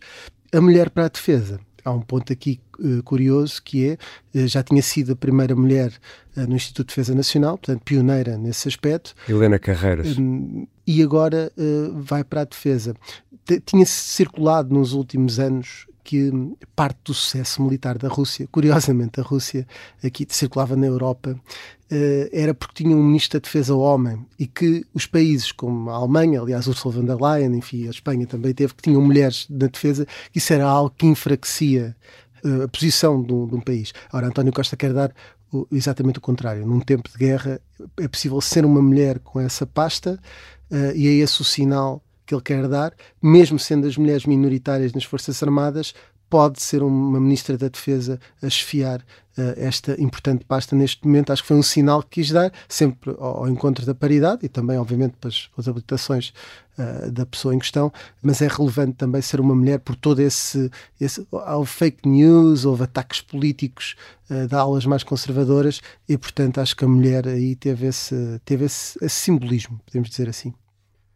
A 0.52 0.60
mulher 0.60 0.90
para 0.90 1.06
a 1.06 1.08
defesa 1.08 1.60
há 1.86 1.92
um 1.92 2.00
ponto 2.00 2.32
aqui 2.32 2.60
uh, 2.80 3.02
curioso 3.04 3.62
que 3.62 3.90
é, 3.90 3.92
uh, 4.34 4.46
já 4.46 4.62
tinha 4.62 4.82
sido 4.82 5.12
a 5.12 5.16
primeira 5.16 5.54
mulher 5.54 5.92
uh, 6.36 6.40
no 6.40 6.56
Instituto 6.56 6.88
de 6.88 6.96
Defesa 6.96 7.14
Nacional, 7.14 7.56
portanto 7.56 7.82
pioneira 7.84 8.36
nesse 8.36 8.66
aspecto. 8.66 9.14
Helena 9.28 9.58
Carreiras. 9.58 10.16
e 10.86 11.02
agora 11.02 11.52
vai 11.94 12.24
para 12.24 12.42
a 12.42 12.44
defesa. 12.44 12.94
Tinha-se 13.64 13.92
circulado 13.92 14.74
nos 14.74 14.92
últimos 14.92 15.38
anos 15.38 15.86
que 16.06 16.30
parte 16.76 16.98
do 17.06 17.12
sucesso 17.12 17.60
militar 17.60 17.98
da 17.98 18.06
Rússia, 18.06 18.46
curiosamente 18.52 19.18
a 19.18 19.24
Rússia 19.24 19.66
aqui 20.04 20.24
circulava 20.30 20.76
na 20.76 20.86
Europa, 20.86 21.36
eh, 21.90 22.30
era 22.32 22.54
porque 22.54 22.84
tinha 22.84 22.96
um 22.96 23.02
ministro 23.02 23.40
da 23.40 23.42
defesa 23.42 23.74
homem 23.74 24.24
e 24.38 24.46
que 24.46 24.86
os 24.94 25.04
países 25.04 25.50
como 25.50 25.90
a 25.90 25.96
Alemanha, 25.96 26.40
aliás 26.40 26.68
Ursula 26.68 26.94
von 26.94 27.04
der 27.04 27.16
Leyen, 27.20 27.56
enfim, 27.56 27.88
a 27.88 27.90
Espanha 27.90 28.24
também 28.24 28.54
teve, 28.54 28.72
que 28.72 28.84
tinham 28.84 29.02
mulheres 29.02 29.48
na 29.50 29.66
defesa, 29.66 30.06
que 30.30 30.38
isso 30.38 30.52
era 30.52 30.64
algo 30.64 30.94
que 30.96 31.06
enfraquecia 31.06 31.96
eh, 32.44 32.62
a 32.62 32.68
posição 32.68 33.20
de 33.20 33.32
um, 33.32 33.48
de 33.48 33.56
um 33.56 33.60
país. 33.60 33.92
Ora, 34.12 34.28
António 34.28 34.52
Costa 34.52 34.76
quer 34.76 34.92
dar 34.92 35.12
exatamente 35.72 36.18
o 36.18 36.22
contrário. 36.22 36.64
Num 36.64 36.78
tempo 36.78 37.10
de 37.10 37.18
guerra 37.18 37.60
é 37.98 38.06
possível 38.06 38.40
ser 38.40 38.64
uma 38.64 38.80
mulher 38.80 39.18
com 39.18 39.40
essa 39.40 39.66
pasta 39.66 40.20
uh, 40.70 40.94
e 40.94 41.08
é 41.08 41.12
esse 41.12 41.40
o 41.40 41.44
sinal 41.44 42.02
que 42.26 42.34
ele 42.34 42.42
quer 42.42 42.66
dar, 42.68 42.92
mesmo 43.22 43.58
sendo 43.58 43.86
as 43.86 43.96
mulheres 43.96 44.26
minoritárias 44.26 44.92
nas 44.92 45.04
Forças 45.04 45.42
Armadas, 45.42 45.94
pode 46.28 46.60
ser 46.60 46.82
uma 46.82 47.20
Ministra 47.20 47.56
da 47.56 47.68
Defesa 47.68 48.18
a 48.42 48.46
esfiar 48.46 49.00
uh, 49.00 49.54
esta 49.56 50.00
importante 50.00 50.44
pasta 50.44 50.74
neste 50.74 51.06
momento. 51.06 51.32
Acho 51.32 51.42
que 51.42 51.48
foi 51.48 51.56
um 51.56 51.62
sinal 51.62 52.02
que 52.02 52.20
quis 52.20 52.30
dar, 52.30 52.52
sempre 52.68 53.14
ao, 53.18 53.38
ao 53.38 53.48
encontro 53.48 53.86
da 53.86 53.94
paridade 53.94 54.44
e 54.44 54.48
também, 54.48 54.78
obviamente, 54.78 55.14
pelas, 55.20 55.48
pelas 55.54 55.68
habilitações 55.68 56.32
uh, 56.78 57.10
da 57.10 57.24
pessoa 57.24 57.54
em 57.54 57.58
questão, 57.58 57.92
mas 58.22 58.42
é 58.42 58.48
relevante 58.48 58.94
também 58.94 59.22
ser 59.22 59.40
uma 59.40 59.54
mulher 59.54 59.78
por 59.78 59.94
todo 59.94 60.20
esse. 60.20 60.70
esse 61.00 61.26
houve 61.30 61.70
fake 61.70 62.08
news, 62.08 62.64
houve 62.64 62.82
ataques 62.82 63.20
políticos 63.20 63.94
uh, 64.30 64.48
de 64.48 64.54
aulas 64.54 64.84
mais 64.84 65.04
conservadoras 65.04 65.80
e, 66.08 66.18
portanto, 66.18 66.58
acho 66.58 66.74
que 66.76 66.84
a 66.84 66.88
mulher 66.88 67.28
aí 67.28 67.54
teve 67.54 67.86
esse, 67.86 68.40
teve 68.44 68.64
esse, 68.64 68.98
esse 69.00 69.14
simbolismo, 69.14 69.80
podemos 69.86 70.10
dizer 70.10 70.28
assim. 70.28 70.52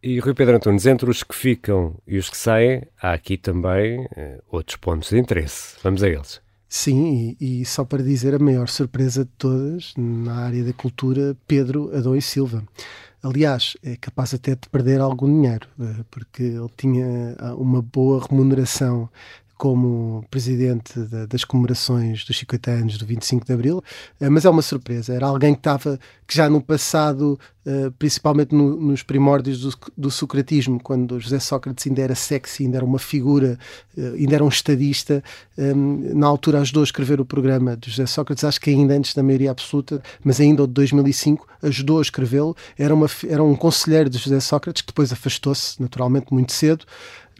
E 0.02 0.18
Rui 0.18 0.32
Pedro 0.32 0.56
Antunes, 0.56 0.86
entre 0.86 1.10
os 1.10 1.22
que 1.22 1.34
ficam 1.34 1.94
e 2.06 2.16
os 2.16 2.30
que 2.30 2.36
saem, 2.36 2.82
há 3.02 3.12
aqui 3.12 3.36
também 3.36 4.06
eh, 4.16 4.40
outros 4.50 4.76
pontos 4.76 5.10
de 5.10 5.18
interesse. 5.18 5.76
Vamos 5.82 6.02
a 6.02 6.08
eles. 6.08 6.40
Sim, 6.66 7.36
e, 7.38 7.60
e, 7.60 7.64
só 7.66 7.84
para 7.84 8.02
dizer 8.02 8.34
a 8.34 8.38
maior 8.38 8.68
surpresa 8.68 9.26
de 9.26 9.30
todas 9.36 9.92
na 9.98 10.36
área 10.36 10.64
da 10.64 10.72
cultura, 10.72 11.36
Pedro 11.46 11.94
Adão 11.94 12.16
e 12.16 12.22
Silva. 12.22 12.64
Aliás, 13.22 13.76
é 13.82 13.94
capaz 13.96 14.32
até 14.32 14.52
de 14.54 14.68
perder 14.70 15.00
algum 15.00 15.26
dinheiro, 15.26 15.68
eh, 15.78 16.04
porque 16.10 16.44
ele 16.44 16.70
tinha 16.78 17.36
ah, 17.38 17.54
uma 17.56 17.82
boa 17.82 18.26
remuneração 18.26 19.10
como 19.60 20.24
presidente 20.30 20.98
das 21.28 21.44
comemorações 21.44 22.24
dos 22.24 22.38
50 22.38 22.70
anos 22.70 22.96
do 22.96 23.04
25 23.04 23.44
de 23.44 23.52
Abril, 23.52 23.84
eh, 24.18 24.30
mas 24.30 24.46
é 24.46 24.48
uma 24.48 24.62
surpresa. 24.62 25.12
Era 25.12 25.26
alguém 25.26 25.52
que 25.52 25.60
estava, 25.60 26.00
que 26.26 26.34
já 26.34 26.48
no 26.48 26.62
passado, 26.62 27.38
eh, 27.66 27.92
principalmente 27.98 28.54
no, 28.54 28.74
nos 28.80 29.02
primórdios 29.02 29.60
do, 29.60 29.78
do, 29.98 30.10
socratismo, 30.10 30.80
quando 30.82 31.20
José 31.20 31.38
Sócrates 31.38 31.86
ainda 31.86 32.00
era 32.00 32.14
sexy, 32.14 32.64
ainda 32.64 32.78
era 32.78 32.86
uma 32.86 32.98
figura, 32.98 33.58
eh, 33.98 34.14
ainda 34.16 34.36
era 34.36 34.44
um 34.44 34.48
estadista, 34.48 35.22
na 35.58 36.26
altura 36.26 36.60
ajudou 36.60 36.80
a 36.80 36.84
escrever 36.84 37.20
o 37.20 37.24
programa 37.26 37.76
de 37.76 37.90
José 37.90 38.06
Sócrates, 38.06 38.44
acho 38.44 38.58
que 38.58 38.70
ainda 38.70 38.94
antes 38.94 39.12
da 39.12 39.22
maioria 39.22 39.50
absoluta, 39.50 40.02
mas 40.24 40.40
ainda 40.40 40.62
o 40.62 40.66
de 40.66 40.72
2005, 40.72 41.46
ajudou 41.62 41.98
a 41.98 42.02
escrevê-lo. 42.02 42.56
Era, 42.78 42.94
era 43.28 43.44
um 43.44 43.54
conselheiro 43.54 44.08
de 44.08 44.16
José 44.16 44.40
Sócrates, 44.40 44.80
que 44.80 44.88
depois 44.88 45.12
afastou-se, 45.12 45.78
naturalmente, 45.82 46.32
muito 46.32 46.54
cedo 46.54 46.86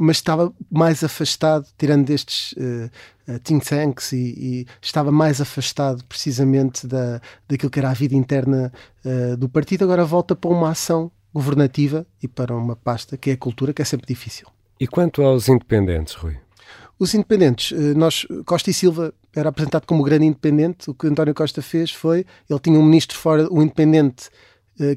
mas 0.01 0.17
estava 0.17 0.53
mais 0.71 1.05
afastado, 1.05 1.67
tirando 1.77 2.07
destes 2.07 2.53
uh, 2.53 3.39
think 3.41 3.65
tanks, 3.67 4.13
e, 4.13 4.17
e, 4.17 4.67
estava 4.81 5.13
mais 5.13 5.41
afastado 5.41 6.05
precisamente 6.05 6.87
da, 6.87 7.21
daquilo 7.49 7.71
que 7.71 7.79
era 7.79 7.91
a 7.91 7.95
vida 7.95 8.15
interna 8.15 8.73
uh, 9.05 9.37
do 9.37 9.49
partido. 9.49 9.85
Agora 9.85 10.05
volta 10.05 10.35
para 10.35 10.51
uma 10.51 10.71
ação 10.71 11.11
governativa 11.33 12.07
e 12.23 12.27
para 12.27 12.57
uma 12.57 12.75
pasta 12.75 13.17
que 13.17 13.31
é 13.31 13.35
a 13.35 13.37
cultura, 13.37 13.73
que 13.73 13.83
é 13.83 13.85
sempre 13.85 14.07
difícil. 14.07 14.49
E 14.81 14.87
quanto 14.87 15.23
aos 15.23 15.49
independentes, 15.49 16.15
Rui? 16.15 16.37
Os 16.99 17.15
independentes, 17.15 17.73
nós, 17.97 18.27
Costa 18.45 18.71
e 18.71 18.75
Silva 18.75 19.15
era 19.35 19.49
apresentado 19.49 19.87
como 19.87 20.03
grande 20.03 20.27
independente. 20.27 20.91
O 20.91 20.95
que 20.95 21.07
António 21.07 21.35
Costa 21.35 21.63
fez 21.63 21.91
foi, 21.91 22.27
ele 22.49 22.61
tinha 22.61 22.79
um 22.79 22.85
ministro 22.85 23.17
fora, 23.17 23.49
um 23.51 23.63
independente 23.63 24.29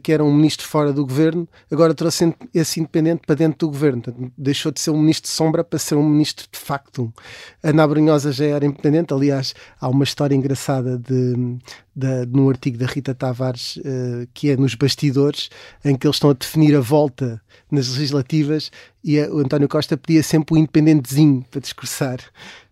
que 0.02 0.12
era 0.12 0.24
um 0.24 0.34
ministro 0.34 0.68
fora 0.68 0.94
do 0.94 1.06
governo, 1.06 1.48
agora 1.72 1.94
trouxe 1.94 2.34
esse 2.54 2.80
independente 2.80 3.24
para 3.26 3.36
dentro 3.36 3.60
do 3.60 3.72
governo. 3.72 4.02
Portanto, 4.02 4.32
deixou 4.38 4.72
de 4.72 4.80
ser 4.80 4.92
um 4.92 5.00
ministro 5.00 5.30
de 5.30 5.36
sombra 5.36 5.64
para 5.64 5.78
ser 5.80 5.96
um 5.96 6.08
ministro 6.08 6.46
de 6.52 6.58
facto. 6.60 7.14
Ana 7.62 7.88
Brunhosa 7.88 8.32
já 8.32 8.46
era 8.46 8.66
independente, 8.66 9.14
aliás, 9.14 9.54
há 9.80 9.90
uma 9.90 10.04
história 10.04 10.36
engraçada 10.36 10.98
de, 10.98 11.58
de, 11.96 12.26
no 12.28 12.50
artigo 12.50 12.78
da 12.78 12.86
Rita 12.86 13.14
Tavares, 13.14 13.78
uh, 13.78 14.28
que 14.34 14.50
é 14.50 14.58
nos 14.58 14.76
bastidores, 14.76 15.50
em 15.84 15.96
que 15.96 16.08
eles 16.08 16.16
estão 16.16 16.30
a 16.30 16.34
definir 16.34 16.76
a 16.76 16.80
volta 16.80 17.42
nas 17.70 17.90
legislativas 17.90 18.72
e 19.04 19.20
a, 19.20 19.30
o 19.30 19.40
António 19.40 19.68
Costa 19.68 19.98
pedia 19.98 20.24
sempre 20.24 20.56
o 20.56 20.58
independentezinho 20.58 21.44
para 21.52 21.60
discursar. 21.60 22.20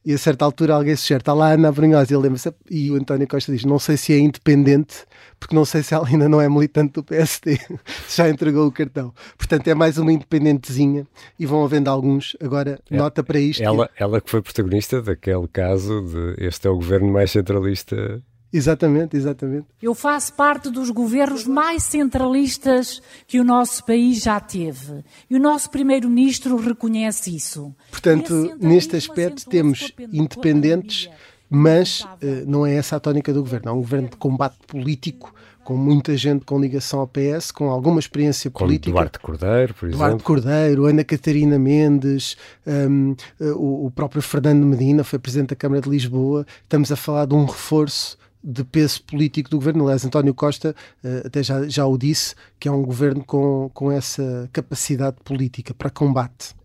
E 0.04 0.14
a 0.14 0.18
certa 0.18 0.44
altura 0.44 0.74
alguém 0.74 0.96
sugere, 0.96 1.22
está 1.22 1.32
lá 1.32 1.50
a 1.50 1.54
Ana 1.54 1.72
Brunhosa, 1.72 2.12
e 2.12 2.18
lembra-se, 2.18 2.52
e 2.70 2.90
o 2.90 2.96
António 2.96 3.28
Costa 3.28 3.52
diz, 3.52 3.64
não 3.64 3.78
sei 3.78 3.98
se 3.98 4.14
é 4.14 4.18
independente, 4.18 5.06
porque 5.40 5.56
não 5.56 5.64
sei 5.64 5.84
se 5.84 5.94
ela 5.94 6.08
ainda 6.08 6.28
não 6.28 6.42
é 6.42 6.50
militante 6.50 6.94
do 6.94 7.04
PSD, 7.04 7.60
já 8.10 8.28
entregou 8.28 8.66
o 8.66 8.72
cartão. 8.72 9.14
Portanto, 9.38 9.68
é 9.68 9.76
mais 9.76 10.00
uma 10.00 10.12
independentezinha, 10.12 11.06
e 11.38 11.46
vão 11.46 11.64
havendo 11.64 11.88
alguns. 11.88 12.36
Agora, 12.42 12.80
é, 12.90 12.98
nota 12.98 13.24
para 13.24 13.40
isto. 13.40 13.62
Ela, 13.62 13.88
que... 13.88 14.04
ela 14.04 14.20
que 14.20 14.30
foi 14.32 14.42
protagonista 14.42 15.02
daquele 15.04 15.48
caso 15.48 16.02
de 16.02 16.46
este 16.46 16.68
é 16.68 16.72
o 16.72 16.76
governo 16.76 17.12
mais 17.12 17.30
centralista 17.30 18.24
Exatamente, 18.54 19.16
exatamente. 19.16 19.66
Eu 19.82 19.96
faço 19.96 20.34
parte 20.34 20.70
dos 20.70 20.90
governos 20.90 21.46
mais 21.46 21.84
centralistas 21.84 23.02
que 23.26 23.40
o 23.40 23.44
nosso 23.44 23.86
país 23.86 24.22
já 24.22 24.40
teve. 24.40 25.04
E 25.30 25.36
o 25.36 25.40
nosso 25.40 25.70
primeiro-ministro 25.70 26.58
reconhece 26.58 27.36
isso. 27.36 27.74
Portanto, 27.90 28.58
neste 28.60 28.96
aspecto 28.96 29.48
temos 29.48 29.94
independentes, 30.12 31.10
mas 31.50 32.02
uh, 32.02 32.46
não 32.46 32.66
é 32.66 32.76
essa 32.76 32.98
a 32.98 33.00
tónica 33.00 33.34
do 33.34 33.42
governo. 33.42 33.70
É 33.70 33.72
um 33.72 33.82
governo 33.82 34.10
de 34.10 34.18
combate 34.18 34.58
político 34.68 35.34
com 35.64 35.78
muita 35.78 36.18
gente 36.18 36.44
com 36.44 36.60
ligação 36.60 37.00
ao 37.00 37.08
PS, 37.08 37.52
com 37.52 37.70
alguma 37.70 38.00
experiência 38.00 38.50
política. 38.50 38.92
Como 38.92 38.96
Duarte 38.96 39.20
Cordeiro, 39.20 39.74
por 39.74 39.86
exemplo. 39.88 40.06
Duarte 40.06 40.24
Cordeiro, 40.24 40.86
Ana 40.86 41.04
Catarina 41.04 41.60
Mendes, 41.60 42.36
um, 42.66 43.16
o, 43.40 43.86
o 43.86 43.92
próprio 43.92 44.22
Fernando 44.22 44.66
Medina 44.66 45.04
foi 45.04 45.20
presidente 45.20 45.50
da 45.50 45.56
Câmara 45.56 45.82
de 45.82 45.90
Lisboa. 45.90 46.46
Estamos 46.64 46.92
a 46.92 46.96
falar 46.96 47.26
de 47.26 47.36
um 47.36 47.46
reforço 47.46 48.18
de 48.44 48.64
peso 48.64 49.04
político 49.04 49.50
do 49.50 49.58
governo. 49.58 49.84
Aliás, 49.84 50.06
António 50.06 50.34
Costa 50.34 50.76
uh, 51.04 51.28
até 51.28 51.44
já, 51.44 51.68
já 51.68 51.86
o 51.86 51.98
disse, 51.98 52.36
que 52.60 52.68
é 52.68 52.72
um 52.72 52.84
governo 52.84 53.24
com, 53.24 53.70
com 53.74 53.92
essa 53.92 54.50
capacidade 54.52 55.18
política 55.24 55.74
para 55.74 55.90
combate. 55.90 56.56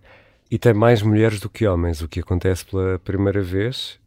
E 0.50 0.58
tem 0.58 0.72
mais 0.72 1.02
mulheres 1.02 1.40
do 1.40 1.48
que 1.48 1.66
homens, 1.66 2.00
o 2.00 2.08
que 2.08 2.20
acontece 2.20 2.64
pela 2.64 2.98
primeira 3.00 3.42
vez? 3.42 3.98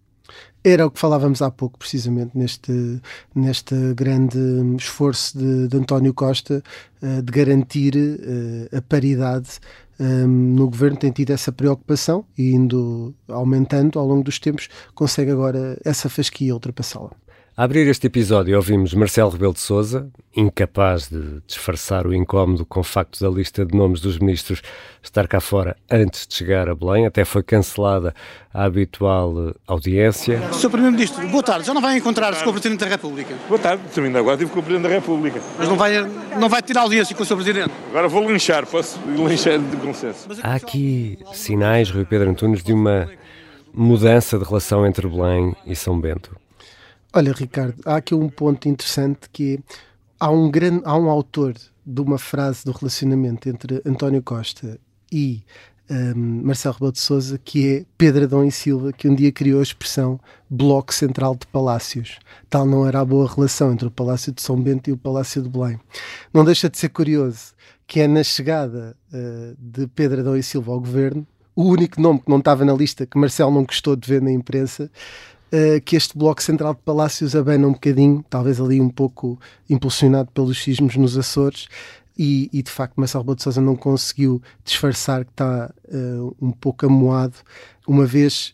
Era 0.64 0.86
o 0.86 0.92
que 0.92 1.00
falávamos 1.00 1.42
há 1.42 1.50
pouco, 1.50 1.80
precisamente, 1.80 2.38
neste, 2.38 3.02
neste 3.34 3.76
grande 3.94 4.38
esforço 4.78 5.38
de, 5.38 5.68
de 5.68 5.78
António 5.78 6.14
Costa 6.14 6.64
uh, 7.02 7.22
de 7.22 7.32
garantir 7.32 7.96
uh, 7.96 8.78
a 8.78 8.82
paridade 8.82 9.60
um, 10.00 10.28
no 10.28 10.70
governo 10.70 10.98
tem 10.98 11.12
tido 11.12 11.32
essa 11.32 11.52
preocupação 11.52 12.24
e 12.38 12.52
indo 12.52 13.14
aumentando 13.28 14.00
ao 14.00 14.08
longo 14.08 14.24
dos 14.24 14.40
tempos, 14.40 14.70
consegue 14.96 15.30
agora 15.30 15.78
essa 15.84 16.08
fasquia 16.08 16.54
ultrapassá-la. 16.54 17.12
A 17.60 17.66
abrir 17.66 17.86
este 17.90 18.08
episódio 18.08 18.56
ouvimos 18.56 18.94
Marcelo 18.94 19.32
Rebelo 19.32 19.52
de 19.52 19.60
Sousa, 19.60 20.10
incapaz 20.34 21.10
de 21.10 21.42
disfarçar 21.46 22.08
o 22.08 22.14
incómodo 22.14 22.66
com 22.66 22.80
o 22.80 22.84
facto 22.84 23.20
da 23.20 23.30
lista 23.30 23.66
de 23.66 23.78
nomes 23.78 24.00
dos 24.00 24.18
ministros 24.18 24.62
estar 25.04 25.28
cá 25.28 25.42
fora 25.42 25.76
antes 25.92 26.26
de 26.26 26.36
chegar 26.36 26.70
a 26.70 26.74
Belém, 26.74 27.06
até 27.06 27.26
foi 27.26 27.44
cancelada 27.44 28.16
a 28.54 28.64
habitual 28.64 29.54
audiência. 29.68 30.42
Sr. 30.54 30.70
Primeiro-Ministro, 30.70 31.28
boa 31.28 31.44
tarde, 31.44 31.68
já 31.68 31.74
não 31.74 31.82
vai 31.82 31.98
encontrar-se 31.98 32.42
com 32.46 32.50
o 32.50 32.54
Presidente 32.54 32.80
da 32.80 32.88
República? 32.88 33.36
Boa 33.50 33.60
tarde, 33.60 33.84
também 33.94 34.16
agora 34.16 34.36
estive 34.36 34.52
com 34.52 34.60
o 34.62 34.64
Presidente 34.64 34.88
da 34.88 34.96
República. 34.96 35.42
Mas 35.58 35.68
não 35.68 35.76
vai, 35.76 36.02
não 36.40 36.48
vai 36.48 36.62
tirar 36.62 36.84
audiência 36.84 37.14
com 37.14 37.24
o 37.24 37.26
Sr. 37.26 37.36
Presidente? 37.36 37.74
Agora 37.90 38.08
vou 38.08 38.26
linchar, 38.26 38.66
posso 38.68 38.98
linchar 39.06 39.60
de 39.60 39.76
consenso. 39.76 40.30
Há 40.42 40.56
aqui 40.56 41.20
sinais, 41.34 41.92
Rui 41.92 42.06
Pedro 42.06 42.30
Antunes, 42.30 42.64
de 42.64 42.72
uma 42.72 43.10
mudança 43.74 44.40
de 44.40 44.46
relação 44.46 44.88
entre 44.88 45.06
Belém 45.10 45.54
e 45.66 45.76
São 45.76 46.00
Bento. 46.00 46.40
Olha, 47.12 47.34
Ricardo, 47.34 47.82
há 47.86 47.96
aqui 47.96 48.14
um 48.14 48.30
ponto 48.30 48.70
interessante 48.70 49.30
que 49.34 49.56
é, 49.56 49.76
há 50.20 50.30
um, 50.30 50.50
grande, 50.52 50.82
há 50.86 50.96
um 50.96 51.10
autor 51.10 51.56
de 51.84 52.02
uma 52.02 52.20
frase 52.20 52.64
do 52.64 52.72
relacionamento 52.72 53.50
entre 53.50 53.82
António 53.84 54.22
Costa 54.22 54.80
e 55.12 55.44
um, 55.90 56.44
Marcelo 56.44 56.76
Rebelo 56.76 56.92
de 56.92 57.00
Sousa, 57.00 57.40
que 57.44 57.68
é 57.68 57.86
Pedro 57.98 58.26
Adão 58.26 58.46
e 58.46 58.52
Silva, 58.52 58.94
que 58.94 59.08
um 59.08 59.16
dia 59.16 59.32
criou 59.32 59.60
a 59.60 59.64
expressão 59.64 60.20
Bloco 60.48 60.94
Central 60.94 61.36
de 61.36 61.48
Palácios. 61.48 62.20
Tal 62.48 62.64
não 62.68 62.88
era 62.88 63.00
a 63.00 63.06
boa 63.06 63.28
relação 63.28 63.74
entre 63.74 63.88
o 63.88 63.92
Palácio 63.92 64.32
de 64.32 64.44
São 64.44 64.62
Bento 64.62 64.92
e 64.92 64.94
o 64.94 64.98
Palácio 64.98 65.42
de 65.42 65.50
Belém. 65.50 65.80
Não 66.32 66.46
deixa 66.46 66.70
de 66.70 66.78
ser 66.78 66.90
curioso 66.90 67.54
que 67.88 68.02
é 68.02 68.08
na 68.08 68.22
chegada 68.22 68.96
uh, 69.12 69.56
de 69.58 69.88
Pedro 69.88 70.20
Adão 70.20 70.38
e 70.38 70.44
Silva 70.44 70.72
ao 70.72 70.80
governo, 70.80 71.26
o 71.56 71.64
único 71.64 72.00
nome 72.00 72.20
que 72.20 72.30
não 72.30 72.38
estava 72.38 72.64
na 72.64 72.72
lista, 72.72 73.08
que 73.08 73.18
Marcelo 73.18 73.52
não 73.52 73.64
gostou 73.64 73.96
de 73.96 74.08
ver 74.08 74.22
na 74.22 74.32
imprensa, 74.32 74.92
uh, 75.54 75.82
que 75.82 75.96
este 75.96 76.18
Bloco 76.18 76.42
Central 76.42 76.74
de 76.74 76.82
Palácios 76.82 77.36
abana 77.36 77.68
um 77.68 77.74
bocadinho, 77.74 78.24
talvez 78.30 78.60
ali 78.60 78.80
um 78.80 78.90
pouco 78.90 79.40
impulsionado 79.70 80.30
pelos 80.32 80.62
sismos 80.62 80.96
nos 80.96 81.18
Açores, 81.18 81.68
e, 82.18 82.50
e, 82.52 82.62
de 82.62 82.70
facto 82.70 82.98
Marcelo 82.98 83.24
Rebelo 83.24 83.38
de 83.38 83.44
Sousa 83.44 83.62
não 83.62 83.78
conseguiu 83.78 84.42
disfarçar 84.66 85.24
que 85.24 85.32
está 85.32 85.72
uh, 85.88 86.36
um 86.42 86.52
pouco 86.52 86.86
amoado. 86.86 87.36
Uma 87.88 88.06
vez 88.06 88.54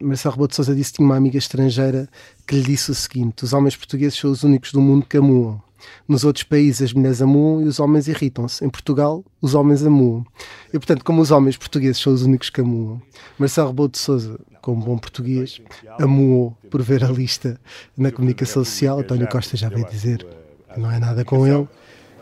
Marcelo 0.00 0.34
Rebelo 0.34 0.48
de 0.48 0.54
Sousa 0.54 0.74
disse 0.74 0.92
que 0.92 0.96
tinha 0.98 1.06
uma 1.06 1.16
amiga 1.16 1.36
estrangeira 1.36 2.08
que 2.46 2.54
lhe 2.54 2.62
disse 2.62 2.92
o 2.92 2.94
seguinte: 2.94 3.42
os 3.42 3.52
homens 3.52 3.74
portugueses 3.74 4.16
são 4.16 4.30
os 4.30 4.44
únicos 4.44 4.70
do 4.72 4.80
mundo 4.80 5.04
que 5.04 5.16
amuam. 5.16 5.60
Nos 6.06 6.22
outros 6.22 6.44
países 6.44 6.82
as 6.82 6.92
mulheres 6.92 7.20
amuam 7.20 7.62
e 7.62 7.64
os 7.64 7.80
homens 7.80 8.06
irritam-se. 8.06 8.64
Em 8.64 8.70
Portugal, 8.70 9.24
os 9.40 9.54
homens 9.54 9.84
amuam. 9.84 10.24
E 10.68 10.78
portanto, 10.78 11.04
como 11.04 11.20
os 11.20 11.32
homens 11.32 11.56
portugueses 11.56 12.00
são 12.00 12.12
os 12.12 12.22
únicos 12.22 12.50
que 12.50 12.60
amuam, 12.60 13.02
Marcelo 13.36 13.70
Rebelo 13.70 13.88
de 13.88 13.98
Sousa, 13.98 14.38
como 14.62 14.80
bom 14.80 14.96
português, 14.96 15.60
amuou 16.00 16.56
por 16.70 16.80
ver 16.80 17.04
a 17.04 17.08
lista 17.08 17.60
na 17.98 18.12
comunicação 18.12 18.64
social. 18.64 19.00
António 19.00 19.28
Costa 19.28 19.56
já 19.56 19.68
veio 19.68 19.86
dizer 19.86 20.24
que 20.72 20.80
não 20.80 20.90
é 20.90 20.98
nada 20.98 21.24
com 21.24 21.46
ele. 21.46 21.68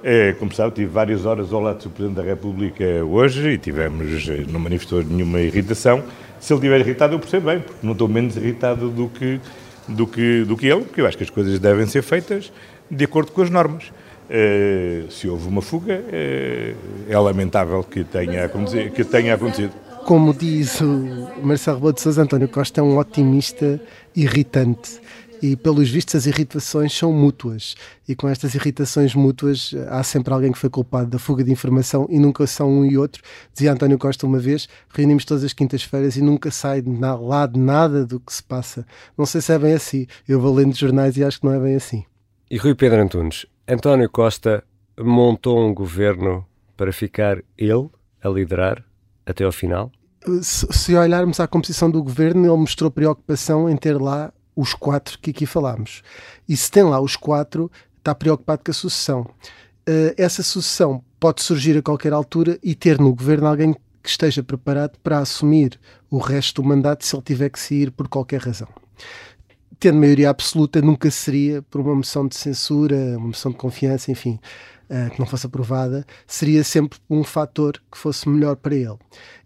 É, 0.03 0.33
como 0.33 0.53
sabe, 0.53 0.75
tive 0.75 0.91
várias 0.91 1.27
horas 1.27 1.53
ao 1.53 1.61
lado 1.61 1.83
do 1.83 1.91
Presidente 1.91 2.17
da 2.17 2.23
República 2.23 2.85
hoje 3.05 3.51
e 3.51 3.59
tivemos, 3.59 4.27
eh, 4.31 4.47
não 4.49 4.59
manifestou 4.59 5.05
nenhuma 5.05 5.39
irritação. 5.41 6.03
Se 6.41 6.55
ele 6.55 6.61
estiver 6.61 6.81
irritado, 6.81 7.15
eu 7.15 7.19
percebo 7.19 7.51
bem, 7.51 7.61
porque 7.61 7.87
não 7.87 7.93
estou 7.93 8.09
menos 8.09 8.35
irritado 8.35 8.89
do 8.89 9.09
que, 9.09 9.39
do, 9.87 10.07
que, 10.07 10.45
do 10.45 10.57
que 10.57 10.69
ele, 10.69 10.85
porque 10.85 11.03
eu 11.03 11.07
acho 11.07 11.19
que 11.19 11.25
as 11.25 11.29
coisas 11.29 11.59
devem 11.59 11.85
ser 11.85 12.01
feitas 12.01 12.51
de 12.91 13.05
acordo 13.05 13.31
com 13.33 13.43
as 13.43 13.51
normas. 13.51 13.93
Uh, 14.31 15.11
se 15.11 15.29
houve 15.29 15.49
uma 15.49 15.61
fuga, 15.61 16.01
uh, 16.01 16.77
é 17.07 17.19
lamentável 17.19 17.83
que 17.83 18.03
tenha, 18.03 18.49
que 18.95 19.05
tenha 19.05 19.35
acontecido. 19.35 19.73
Como 20.05 20.35
diz 20.35 20.81
o 20.81 21.29
Marcelo 21.43 21.77
Rebelo 21.77 21.93
de 21.93 22.01
Sousa, 22.01 22.23
António 22.23 22.49
Costa 22.49 22.81
é 22.81 22.85
um 22.85 22.99
otimista 22.99 23.81
irritante 24.15 25.01
e 25.43 25.57
pelos 25.57 25.89
vistos 25.89 26.15
as 26.15 26.27
irritações 26.27 26.93
são 26.93 27.13
mútuas 27.13 27.75
e 28.09 28.15
com 28.15 28.29
estas 28.29 28.55
irritações 28.55 29.15
mútuas 29.15 29.75
há 29.89 30.03
sempre 30.03 30.33
alguém 30.35 30.53
que 30.53 30.59
foi 30.59 30.69
culpado 30.69 31.09
da 31.09 31.19
fuga 31.19 31.43
de 31.43 31.51
informação 31.51 32.07
e 32.11 32.19
nunca 32.19 32.47
são 32.47 32.71
um 32.71 32.85
e 32.85 32.99
outro. 32.99 33.23
Dizia 33.53 33.73
António 33.73 33.99
Costa 33.99 34.27
uma 34.27 34.39
vez, 34.39 34.69
reunimos 34.91 35.25
todas 35.25 35.45
as 35.45 35.53
quintas-feiras 35.53 36.17
e 36.17 36.23
nunca 36.23 36.51
sai 36.51 36.83
de 36.83 36.91
lá 36.91 37.47
de 37.47 37.59
nada 37.59 38.05
do 38.05 38.21
que 38.21 38.33
se 38.33 38.43
passa. 38.43 38.87
Não 39.17 39.25
sei 39.25 39.41
se 39.41 39.53
é 39.53 39.59
bem 39.59 39.73
assim, 39.73 40.07
eu 40.29 40.41
vou 40.41 40.55
lendo 40.55 40.77
jornais 40.77 41.17
e 41.17 41.25
acho 41.25 41.41
que 41.41 41.47
não 41.47 41.55
é 41.55 41.61
bem 41.61 41.77
assim. 41.77 42.05
E 42.51 42.57
Rui 42.57 42.75
Pedro 42.75 43.01
Antunes, 43.01 43.47
António 43.67 44.11
Costa 44.11 44.65
montou 44.99 45.59
um 45.65 45.73
governo 45.73 46.45
para 46.77 46.93
ficar 46.93 47.39
ele 47.57 47.89
a 48.23 48.29
liderar 48.29 48.85
até 49.27 49.45
ao 49.45 49.53
final? 49.53 49.91
Se 50.43 50.95
olharmos 50.95 51.41
à 51.41 51.47
composição 51.47 51.91
do 51.91 52.03
governo, 52.03 52.45
ele 52.45 52.57
mostrou 52.57 52.91
preocupação 52.91 53.69
em 53.69 53.77
ter 53.77 54.01
lá 54.01 54.33
os 54.55 54.75
quatro 54.75 55.19
que 55.19 55.31
aqui 55.31 55.47
falámos. 55.47 56.03
E 56.49 56.57
se 56.57 56.71
tem 56.71 56.83
lá 56.83 57.01
os 57.01 57.17
quatro, 57.17 57.71
está 57.99 58.15
preocupado 58.15 58.63
com 58.65 58.71
a 58.71 58.75
sucessão. 58.75 59.23
Uh, 59.89 60.13
essa 60.17 60.43
sucessão 60.43 61.03
pode 61.19 61.43
surgir 61.43 61.77
a 61.79 61.83
qualquer 61.83 62.13
altura 62.13 62.59
e 62.63 62.75
ter 62.75 62.99
no 62.99 63.15
governo 63.15 63.47
alguém 63.47 63.75
que 64.03 64.09
esteja 64.09 64.43
preparado 64.43 64.99
para 65.03 65.19
assumir 65.19 65.79
o 66.11 66.19
resto 66.19 66.63
do 66.63 66.69
mandato 66.69 67.05
se 67.05 67.15
ele 67.15 67.23
tiver 67.23 67.51
que 67.51 67.61
sair 67.61 67.91
por 67.91 68.09
qualquer 68.09 68.41
razão. 68.41 68.69
Tendo 69.79 69.99
maioria 69.99 70.29
absoluta, 70.29 70.83
nunca 70.83 71.11
seria 71.11 71.63
por 71.63 71.81
uma 71.81 71.95
moção 71.95 72.27
de 72.27 72.37
censura, 72.37 72.97
uma 73.17 73.29
moção 73.29 73.53
de 73.53 73.59
confiança, 73.59 74.11
enfim, 74.11 74.39
uh, 74.91 75.11
que 75.11 75.21
não 75.21 75.27
fosse 75.27 75.47
aprovada, 75.47 76.05
seria 76.27 76.65
sempre 76.65 76.99
um 77.09 77.23
fator 77.23 77.81
que 77.91 77.97
fosse 77.97 78.29
melhor 78.29 78.57
para 78.57 78.75
ele. 78.75 78.99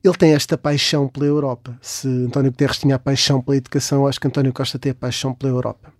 Ele 0.02 0.16
tem 0.16 0.32
esta 0.32 0.56
paixão 0.56 1.06
pela 1.06 1.26
Europa. 1.26 1.78
Se 1.80 2.08
António 2.08 2.50
Guterres 2.50 2.78
tinha 2.78 2.96
a 2.96 2.98
paixão 2.98 3.40
pela 3.40 3.56
educação, 3.56 4.02
eu 4.02 4.08
acho 4.08 4.20
que 4.20 4.26
António 4.26 4.52
Costa 4.52 4.78
tem 4.78 4.92
a 4.92 4.94
paixão 4.94 5.34
pela 5.34 5.52
Europa. 5.52 5.92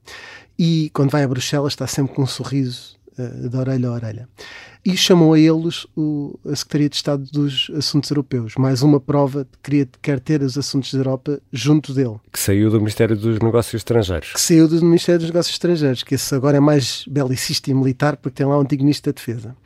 E 0.59 0.91
quando 0.95 1.11
vai 1.11 1.23
a 1.23 1.29
Bruxelas 1.29 1.73
está 1.73 1.87
sempre 1.87 2.15
com 2.15 2.23
um 2.23 2.27
sorriso 2.27 2.97
uh, 3.19 3.49
de 3.49 3.57
orelha 3.57 3.89
a 3.89 3.93
orelha. 3.93 4.29
E 4.85 4.97
chamou 4.99 5.33
a 5.33 5.38
eles 5.38 5.87
o, 5.97 6.38
a 6.45 6.55
Secretaria 6.55 6.91
de 6.91 6.97
Estado 6.97 7.25
dos 7.33 7.71
Assuntos 7.75 8.11
Europeus. 8.11 8.55
Mais 8.59 8.83
uma 8.83 9.00
prova 9.00 9.45
de 9.45 9.87
que 9.87 9.99
quer 10.03 10.21
ter 10.21 10.43
os 10.43 10.59
assuntos 10.59 10.93
da 10.93 11.00
Europa 11.00 11.41
junto 11.50 11.95
dele. 11.95 12.17
Que 12.31 12.38
saiu 12.38 12.71
do 12.71 12.79
Ministério 12.79 13.17
dos 13.17 13.38
Negócios 13.38 13.81
Estrangeiros. 13.81 14.35
Que 14.35 14.41
saiu 14.41 14.69
do 14.69 14.85
Ministério 14.85 15.21
dos 15.21 15.29
Negócios 15.29 15.55
Estrangeiros, 15.55 16.03
que 16.03 16.14
esse 16.14 16.35
agora 16.35 16.59
é 16.59 16.61
mais 16.61 17.07
belicista 17.09 17.71
e 17.71 17.75
militar 17.75 18.19
porque 18.19 18.37
tem 18.37 18.47
lá 18.47 18.59
um 18.59 18.67
Ministro 18.71 19.11
da 19.11 19.17
Defesa. 19.17 19.57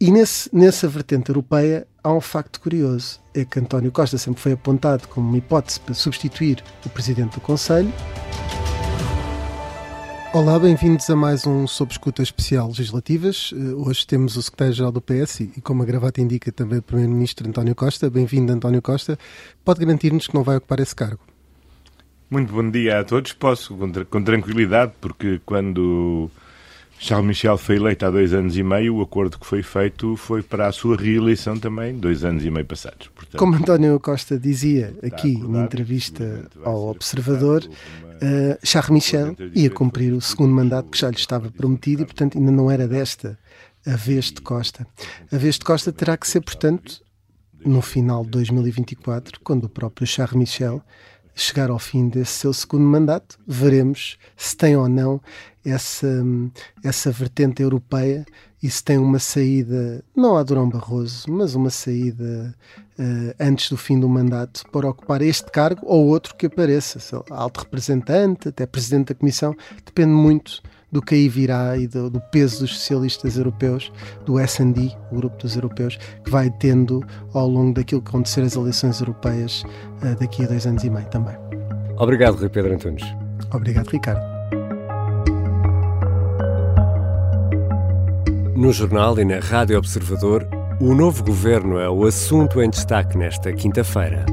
E 0.00 0.10
nesse, 0.10 0.48
nessa 0.54 0.88
vertente 0.88 1.28
europeia 1.28 1.86
há 2.02 2.12
um 2.12 2.20
facto 2.20 2.60
curioso: 2.60 3.20
é 3.34 3.44
que 3.44 3.58
António 3.58 3.90
Costa 3.90 4.16
sempre 4.16 4.40
foi 4.40 4.52
apontado 4.52 5.08
como 5.08 5.28
uma 5.28 5.38
hipótese 5.38 5.80
para 5.80 5.92
substituir 5.92 6.62
o 6.86 6.88
Presidente 6.88 7.34
do 7.34 7.40
Conselho. 7.40 7.92
Olá, 10.32 10.56
bem-vindos 10.60 11.10
a 11.10 11.16
mais 11.16 11.44
um 11.44 11.66
Sob 11.66 11.90
Escuta 11.90 12.22
Especial 12.22 12.68
Legislativas. 12.68 13.52
Eh, 13.52 13.74
hoje 13.74 14.06
temos 14.06 14.36
o 14.36 14.42
Secretário-Geral 14.42 14.92
do 14.92 15.00
PS 15.00 15.40
e, 15.40 15.60
como 15.60 15.82
a 15.82 15.84
gravata 15.84 16.20
indica, 16.20 16.52
também 16.52 16.78
o 16.78 16.82
Primeiro-Ministro 16.82 17.48
António 17.48 17.74
Costa. 17.74 18.08
Bem-vindo, 18.08 18.52
António 18.52 18.80
Costa. 18.80 19.18
Pode 19.64 19.80
garantir-nos 19.80 20.28
que 20.28 20.34
não 20.34 20.44
vai 20.44 20.58
ocupar 20.58 20.78
esse 20.78 20.94
cargo? 20.94 21.18
Muito 22.30 22.52
bom 22.52 22.70
dia 22.70 23.00
a 23.00 23.04
todos. 23.04 23.32
Posso, 23.32 23.76
com 24.08 24.22
tranquilidade, 24.22 24.92
porque 25.00 25.40
quando 25.44 26.30
Charles 26.96 27.26
Michel 27.26 27.56
foi 27.56 27.76
eleito 27.76 28.04
há 28.06 28.10
dois 28.10 28.32
anos 28.32 28.56
e 28.56 28.62
meio, 28.62 28.96
o 28.96 29.02
acordo 29.02 29.38
que 29.38 29.46
foi 29.46 29.62
feito 29.62 30.16
foi 30.16 30.42
para 30.42 30.68
a 30.68 30.72
sua 30.72 30.96
reeleição 30.96 31.58
também, 31.58 31.94
dois 31.96 32.24
anos 32.24 32.44
e 32.44 32.50
meio 32.50 32.66
passados. 32.66 33.08
Portanto, 33.08 33.38
Como 33.38 33.56
António 33.56 33.98
Costa 33.98 34.38
dizia 34.38 34.94
aqui 35.02 35.36
na 35.38 35.64
entrevista 35.64 36.46
ao 36.62 36.88
Observador, 36.88 37.66
uh, 38.22 38.58
Charles 38.62 38.90
Michel 38.90 39.36
ia 39.54 39.70
cumprir 39.70 40.12
o 40.12 40.20
segundo 40.20 40.54
mandato 40.54 40.90
que 40.90 40.98
já 40.98 41.10
lhe 41.10 41.16
estava 41.16 41.50
prometido 41.50 42.02
e, 42.02 42.06
portanto, 42.06 42.38
ainda 42.38 42.50
não 42.50 42.70
era 42.70 42.86
desta 42.86 43.38
a 43.86 43.96
vez 43.96 44.26
de 44.26 44.40
Costa. 44.40 44.86
A 45.32 45.36
vez 45.36 45.56
de 45.56 45.64
Costa 45.64 45.92
terá 45.92 46.16
que 46.16 46.28
ser, 46.28 46.40
portanto, 46.40 47.02
no 47.64 47.82
final 47.82 48.24
de 48.24 48.30
2024, 48.30 49.40
quando 49.42 49.64
o 49.64 49.68
próprio 49.68 50.06
Charles 50.06 50.36
Michel 50.36 50.82
chegar 51.34 51.70
ao 51.70 51.78
fim 51.78 52.08
desse 52.08 52.32
seu 52.32 52.52
segundo 52.52 52.84
mandato, 52.84 53.38
veremos 53.46 54.18
se 54.36 54.56
tem 54.56 54.76
ou 54.76 54.88
não 54.88 55.20
essa, 55.64 56.22
essa 56.82 57.10
vertente 57.10 57.62
europeia 57.62 58.26
e 58.62 58.68
se 58.68 58.84
tem 58.84 58.98
uma 58.98 59.18
saída, 59.18 60.04
não 60.14 60.36
a 60.36 60.42
Durão 60.42 60.68
Barroso, 60.68 61.30
mas 61.30 61.54
uma 61.54 61.70
saída 61.70 62.54
uh, 62.98 63.34
antes 63.40 63.70
do 63.70 63.76
fim 63.76 63.98
do 63.98 64.08
mandato 64.08 64.64
para 64.70 64.88
ocupar 64.88 65.22
este 65.22 65.50
cargo 65.50 65.80
ou 65.84 66.06
outro 66.06 66.34
que 66.34 66.46
apareça, 66.46 66.98
alto 67.30 67.60
representante, 67.60 68.48
até 68.48 68.66
presidente 68.66 69.08
da 69.08 69.14
Comissão, 69.14 69.54
depende 69.84 70.12
muito 70.12 70.62
do 70.92 71.00
que 71.00 71.14
aí 71.14 71.28
virá 71.28 71.76
e 71.78 71.86
do, 71.86 72.10
do 72.10 72.20
peso 72.20 72.60
dos 72.60 72.76
socialistas 72.78 73.36
europeus, 73.36 73.92
do 74.26 74.38
S&D, 74.38 74.92
o 75.10 75.16
grupo 75.16 75.36
dos 75.38 75.54
europeus, 75.54 75.96
que 76.24 76.30
vai 76.30 76.50
tendo 76.50 77.02
ao 77.32 77.48
longo 77.48 77.74
daquilo 77.74 78.02
que 78.02 78.08
acontecer 78.08 78.42
as 78.42 78.56
eleições 78.56 79.00
europeias 79.00 79.62
uh, 80.02 80.18
daqui 80.18 80.44
a 80.44 80.48
dois 80.48 80.66
anos 80.66 80.84
e 80.84 80.90
meio 80.90 81.06
também. 81.06 81.36
Obrigado, 81.96 82.36
Rui 82.36 82.48
Pedro 82.48 82.74
Antunes. 82.74 83.04
Obrigado, 83.52 83.88
Ricardo. 83.88 84.39
No 88.60 88.74
jornal 88.74 89.18
e 89.18 89.24
na 89.24 89.38
Rádio 89.38 89.78
Observador, 89.78 90.46
o 90.78 90.94
novo 90.94 91.24
governo 91.24 91.78
é 91.78 91.88
o 91.88 92.04
assunto 92.04 92.60
em 92.60 92.68
destaque 92.68 93.16
nesta 93.16 93.50
quinta-feira. 93.54 94.26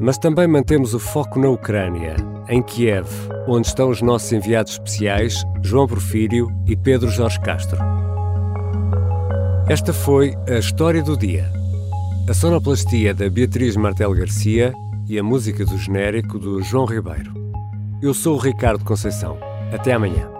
Mas 0.00 0.16
também 0.16 0.46
mantemos 0.46 0.94
o 0.94 0.98
foco 0.98 1.38
na 1.38 1.50
Ucrânia, 1.50 2.16
em 2.48 2.62
Kiev, 2.62 3.06
onde 3.46 3.66
estão 3.66 3.90
os 3.90 4.00
nossos 4.00 4.32
enviados 4.32 4.72
especiais 4.72 5.44
João 5.62 5.86
Porfírio 5.86 6.48
e 6.66 6.74
Pedro 6.74 7.10
Jorge 7.10 7.38
Castro. 7.40 7.76
Esta 9.68 9.92
foi 9.92 10.34
a 10.48 10.56
história 10.58 11.02
do 11.02 11.14
dia. 11.14 11.44
A 12.30 12.32
sonoplastia 12.32 13.12
da 13.12 13.28
Beatriz 13.28 13.76
Martel 13.76 14.14
Garcia 14.14 14.72
e 15.06 15.18
a 15.18 15.22
música 15.22 15.62
do 15.66 15.76
genérico 15.76 16.38
do 16.38 16.62
João 16.62 16.86
Ribeiro. 16.86 17.34
Eu 18.00 18.14
sou 18.14 18.36
o 18.36 18.40
Ricardo 18.40 18.82
Conceição. 18.82 19.36
Até 19.70 19.92
amanhã. 19.92 20.31